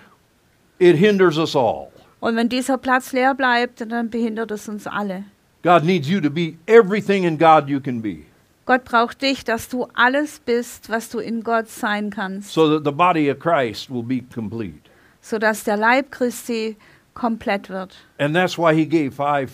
[0.79, 1.89] it hinders us all.
[2.21, 5.25] Und wenn dieser Platz leer bleibt, dann behindert es uns alle.
[5.65, 8.19] God needs you to be everything in God you can be.
[8.67, 12.85] Gott braucht dich, dass du alles bist, was du in Gott sein kannst, so that
[12.85, 14.79] the body of Christ will be complete.
[15.21, 16.77] sodass der Leib Christi
[17.15, 17.97] komplett wird.
[18.19, 19.51] And that's why he gave five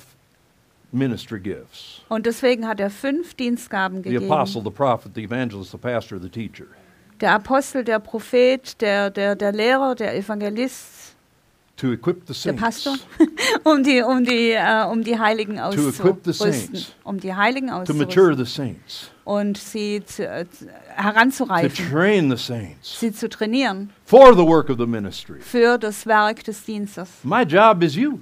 [0.93, 4.31] ministry gifts Und deswegen hat er fünf Dienstgaben the gegeben.
[4.31, 6.67] apostle, the prophet, the evangelist, the pastor, the teacher.
[7.21, 10.96] Der Apostel, der Prophet, der, der, der Lehrer, der Evangelist,
[11.77, 12.63] To equip the der saints.
[12.63, 12.95] Pastor,
[13.65, 16.87] um die, um die, äh, um die Heiligen auszurüsten.
[17.05, 17.99] Um die Heiligen auszurüsten
[18.35, 19.11] the saints.
[19.25, 24.43] und sie zu, äh, zu- To heranzureifen, train the saints sie zu trainieren for the
[24.47, 25.39] work of the ministry.
[25.41, 27.11] für das Werk des Dienstes.
[27.23, 28.21] My job is you.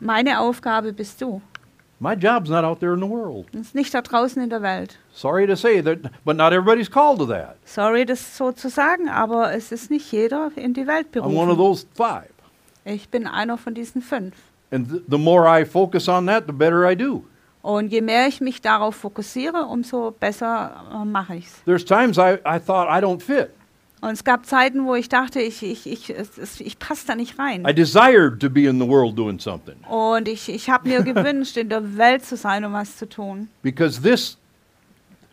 [0.00, 1.40] Meine Aufgabe bist du.
[2.00, 3.46] My job's not out there in the world.
[3.54, 4.98] Ist nicht da draußen in der Welt.
[5.12, 7.56] Sorry to say that, but not everybody's called to that.
[7.64, 11.50] Sorry, das so zu sagen, aber es ist nicht jeder in die Welt I'm one
[11.52, 11.56] of berufen.
[11.56, 12.28] those five.
[12.84, 14.34] Ich bin einer von diesen fünf.
[14.70, 17.24] And th- the more I focus on that, the better I do.
[17.62, 21.62] Und je mehr ich mich darauf fokussiere, umso besser äh, mache ich es.
[21.64, 23.48] There's times I, I thought I don't fit.
[24.02, 27.38] Und es gab Zeiten, wo ich dachte, ich, ich, ich, es, ich passe da nicht
[27.38, 27.64] rein.
[27.66, 29.76] I desired to be in the world doing something.
[29.88, 33.48] Und ich, ich habe mir gewünscht, in der Welt zu sein, um was zu tun.
[33.62, 34.36] Because this,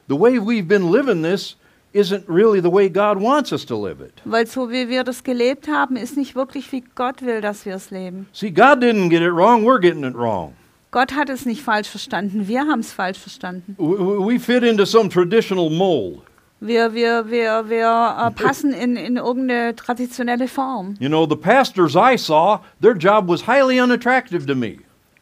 [0.08, 1.58] the way we've been living this,
[1.94, 4.14] isn't really the way God wants us to live it.
[4.26, 7.76] Weil so wie wir das gelebt haben, ist nicht wirklich, wie Gott will, dass wir
[7.76, 8.28] es leben.
[8.34, 10.54] See, God didn't get it wrong, we're getting it wrong.
[10.92, 13.76] Gott hat es nicht falsch verstanden, wir haben es falsch verstanden.
[13.78, 16.24] We, we fit into some traditional mold.
[16.60, 20.96] Wir, wir, wir, wir äh, passen in, in irgendeine traditionelle Form.
[21.00, 24.80] You know, the pastors I saw, their job was highly unattractive to me.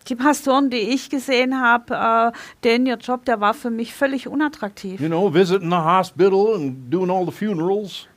[0.07, 1.93] Die Pastoren, die ich gesehen habe,
[2.33, 4.99] äh, denen ihr Job, der war für mich völlig unattraktiv.
[4.99, 8.07] You know, visiting the hospital and doing all the funerals,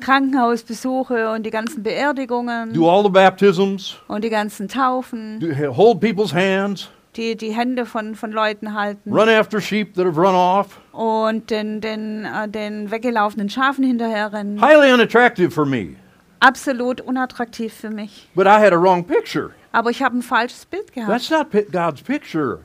[0.00, 6.00] Krankenhausbesuche und die ganzen Beerdigungen do all the baptisms, und die ganzen Taufen, do, hold
[6.00, 10.34] people's hands, die die Hände von, von Leuten halten run after sheep that have run
[10.34, 10.80] off.
[10.92, 14.60] und den, den, äh, den weggelaufenen Schafen hinterherrennen.
[14.60, 15.96] Highly unattractive for me.
[16.40, 18.28] Absolut unattraktiv für mich.
[18.34, 19.50] But I had a wrong picture.
[19.72, 21.10] Aber ich habe ein falsches Bild gehabt.
[21.10, 22.60] That's not God's picture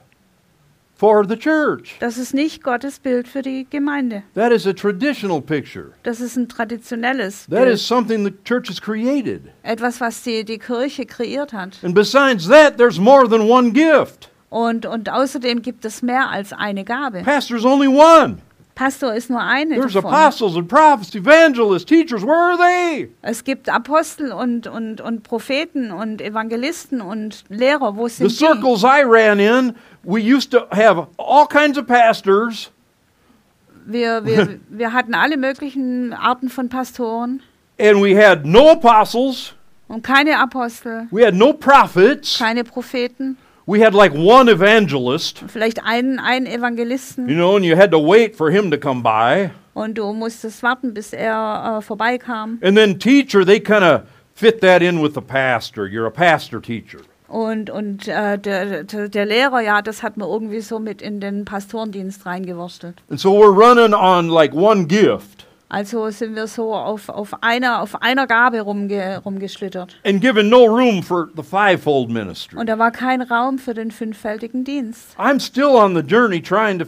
[0.95, 1.97] for the church.
[1.99, 4.23] Das ist nicht Gottes Bild für die Gemeinde.
[4.35, 5.93] That is a traditional picture.
[6.03, 7.79] Das ist ein traditionelles That is Bild.
[7.79, 9.51] something the church has created.
[9.63, 11.79] Etwas, was die, die Kirche kreiert hat.
[11.83, 14.29] And besides that, there's more than one gift.
[14.51, 17.23] Und, und außerdem gibt es mehr als eine Gabe.
[17.23, 18.37] Pastor's only one.
[18.75, 20.11] Pastor ist nur eine There's davon.
[20.13, 22.23] apostles and prophets, evangelists, teachers.
[22.23, 23.09] Where are they?
[23.21, 27.95] Es gibt Apostel und, und, und Propheten und Evangelisten und Lehrer.
[27.97, 28.35] Wo The sind die?
[28.35, 32.71] circles I ran in, we used to have all kinds of pastors,
[33.85, 37.41] Wir, wir, wir hatten alle möglichen Arten von Pastoren
[37.79, 39.53] and we had no apostles,
[39.87, 45.83] und keine Apostel, we had no prophets, keine Propheten, we had like one evangelist, vielleicht
[45.83, 47.27] einen, einen Evangelisten.
[47.29, 49.51] you know, and you had to wait for him to come by.
[49.73, 52.59] Und du musstest warten, bis er äh, vorbeikam.
[52.61, 54.01] And then teacher, they kind of
[54.33, 55.87] fit that in with the pastor.
[55.87, 56.99] You're a pastor teacher.
[57.27, 61.21] Und, und äh, der, der, der Lehrer, ja, das hat man irgendwie so mit in
[61.21, 63.01] den Pastorendienst reingewurstelt.
[63.09, 67.81] And so we're running on like one gift Also sind wir so auf, auf, einer,
[67.81, 69.95] auf einer Gabe rumge, rumgeschlittert.
[70.05, 72.59] and given no room for the fivefold ministry.
[72.59, 75.15] Und da war kein Raum für den fünffältigen Dienst.
[75.17, 76.85] I'm still on the journey trying to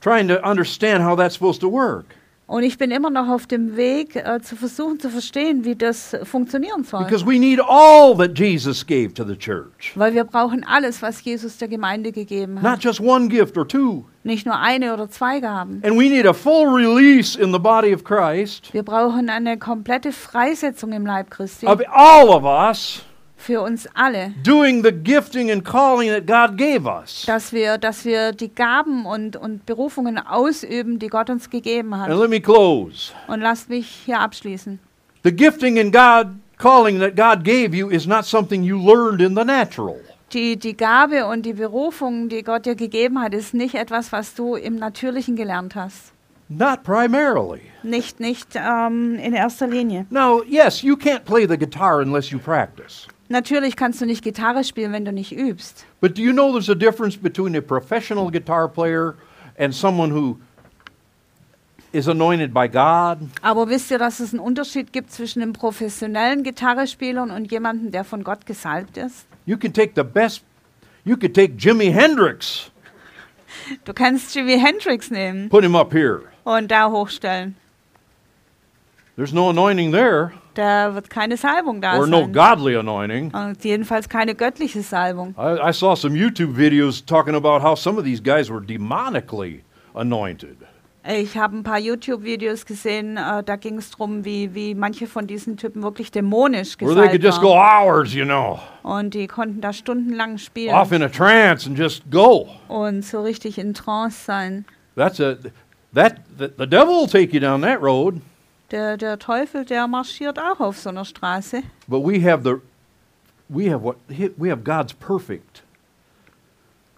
[0.00, 2.06] trying to understand how that's supposed to work
[2.48, 6.16] Und ich bin immer noch auf dem Weg, äh, zu versuchen zu verstehen, wie das
[6.22, 7.02] funktionieren soll.
[7.04, 9.92] because we need all that Jesus gave to the church.
[9.96, 12.84] Weil wir brauchen alles, was Jesus der Gemeinde gegeben Not hat.
[12.84, 14.04] just one gift or two.
[14.22, 15.82] Nicht nur eine oder zwei Gaben.
[15.84, 20.12] And we need a full release in the body of Christ Wir brauchen eine komplette
[20.12, 23.02] Freisetzung im Leib Christi of all of us
[23.46, 24.32] für uns alle.
[24.42, 27.24] doing the gifting and calling that God gave us.
[27.26, 32.08] Dass wir, dass wir die Gaben und, und Berufungen ausüben, die Gott uns gegeben And
[32.12, 32.18] hat.
[32.18, 33.12] let me close.
[33.28, 34.78] Und lasst mich hier abschließen.
[35.22, 36.28] The gifting and God
[36.58, 39.96] calling that God gave you is not something you learned in the natural.
[40.32, 44.34] Die, die Gabe und die Berufung, die Gott dir gegeben hat, ist nicht etwas, was
[44.34, 46.12] du im Natürlichen gelernt hast.
[46.48, 47.60] Not primarily.
[47.82, 50.06] Nicht, nicht ähm, in erster Linie.
[50.10, 53.06] Now, yes, you can't play the guitar unless you practice.
[53.28, 55.84] Natürlich kannst du nicht Gitarre spielen, wenn du nicht übst.
[56.00, 59.14] But do you know there's a difference between a professional guitar player
[59.58, 60.38] and someone who
[61.92, 63.18] is anointed by God?
[63.42, 68.04] Aber wisst ihr, dass es einen Unterschied gibt zwischen einem professionellen Gitarrespieler und jemandem, der
[68.04, 69.26] von Gott gesalbt ist?
[69.44, 70.42] You can take the best,
[71.04, 72.70] you could take Jimi Hendrix,
[73.84, 76.22] Du kannst Jimi Hendrix nehmen put him up here.
[76.44, 77.56] und da hochstellen.
[79.16, 83.30] There's no anointing there, Da wird keine Salbung da or no godly anointing.
[83.34, 85.34] Und jedenfalls keine göttliche Salbung.
[85.38, 89.62] I, I saw some YouTube videos talking about how some of these guys were demonically
[89.94, 90.56] anointed.
[91.08, 95.28] Ich habe ein paar YouTube-Videos gesehen, äh, da ging es darum, wie, wie manche von
[95.28, 97.86] diesen Typen wirklich dämonisch Where they could just go waren.
[97.86, 102.10] hours, you know, Und die konnten da stundenlang spielen off in a trance and just
[102.10, 102.48] go.
[102.66, 104.64] und so richtig in Trance sein.
[104.96, 105.36] That's a
[105.94, 108.20] that the, the devil will take you down that road,
[108.70, 111.62] Der, der Teufel, der marschiert auch auf so einer Straße.
[111.86, 112.56] but we have the
[113.48, 113.96] we have what
[114.36, 115.62] we have God's perfect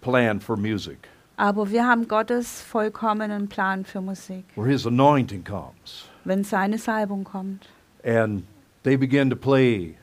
[0.00, 6.06] plan for music, Aber wir haben Gottes vollkommenen Plan für Musik, where His anointing comes,
[6.24, 7.68] wenn seine Salbung kommt.
[8.02, 8.44] and
[8.84, 9.96] they begin to play.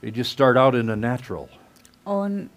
[0.00, 1.48] They just start out in a natural.
[2.04, 2.50] Und,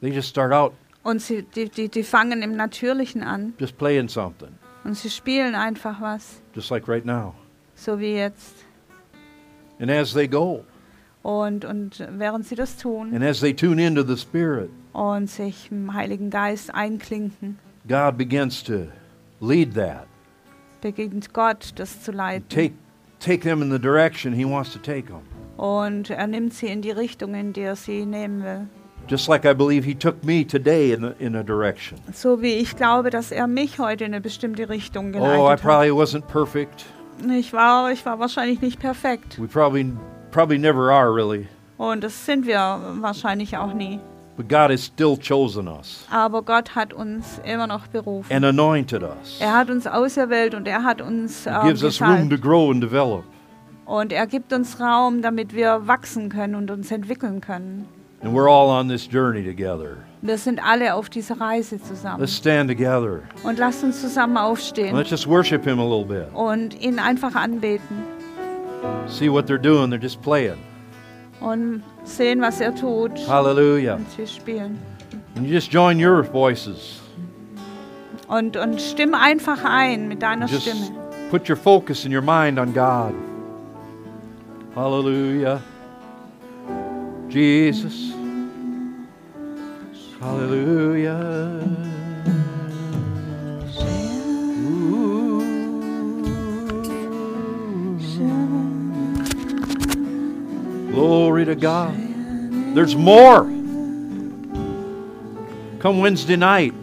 [0.00, 4.08] They just start out und sie, die, die, die fangen im Natürlichen an just playing
[4.08, 4.50] something,
[4.84, 7.34] und sie spielen einfach was, just like right now.
[7.74, 8.54] so wie jetzt.
[9.80, 10.64] And as they go,
[11.22, 15.70] Und, und während sie das tun and as they tune into the Spirit, und sich
[15.70, 17.58] im Heiligen Geist einklinken,
[17.88, 18.86] God begins to
[19.40, 20.06] lead that,
[20.80, 22.48] beginnt Gott das zu leiten.
[22.48, 22.72] take
[23.20, 25.20] take them in the direction He wants to take them.
[25.58, 28.66] Und er nimmt sie in die Richtung, in die er sie nehmen will.
[29.10, 31.98] Just like I believe He took me today in, the, in a direction.
[32.12, 35.48] So wie ich glaube, dass er mich heute in eine bestimmte Richtung Oh, I geleitet
[35.50, 35.60] hat.
[35.62, 36.84] probably wasn't perfect.
[37.28, 39.36] Ich war, ich war wahrscheinlich nicht perfekt.
[39.40, 39.92] We probably
[40.30, 41.48] probably never are really.
[41.76, 43.98] Und das sind wir wahrscheinlich auch nie.
[44.36, 48.32] But God has still chosen us Aber Gott hat uns immer noch berufen.
[48.32, 49.38] and anointed us.
[49.40, 52.80] Er hat uns auserwählt und er hat uns ähm, gives us room to grow and
[52.82, 53.24] develop.
[53.86, 57.88] Und er gibt uns Raum, damit wir wachsen können und uns entwickeln können.
[58.22, 59.96] And we're all on this journey together.
[60.22, 62.20] Wir sind alle auf dieser Reise zusammen.
[62.20, 63.22] Let's stand together.
[63.42, 66.28] Und lasst uns zusammen aufstehen let's just worship Him a little bit.
[66.34, 67.96] und ihn einfach anbeten
[69.06, 69.90] See what they're doing.
[69.90, 70.58] They're just playing.
[71.40, 73.12] und sehen, was er tut.
[73.26, 73.94] Hallelujah.
[73.96, 74.78] Und sie spielen.
[75.36, 77.00] And you just join your voices.
[78.28, 80.90] Und, und stimm einfach ein mit deiner Just Stimme.
[81.30, 83.14] put your focus and your mind on God.
[84.74, 85.60] Hallelujah.
[87.30, 88.12] Jesus.
[90.18, 91.64] Hallelujah.
[100.90, 101.94] Glory to God.
[102.74, 103.44] There's more.
[105.78, 106.74] Come Wednesday night.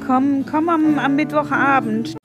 [0.00, 2.16] Komm, komm am, am Mittwochabend.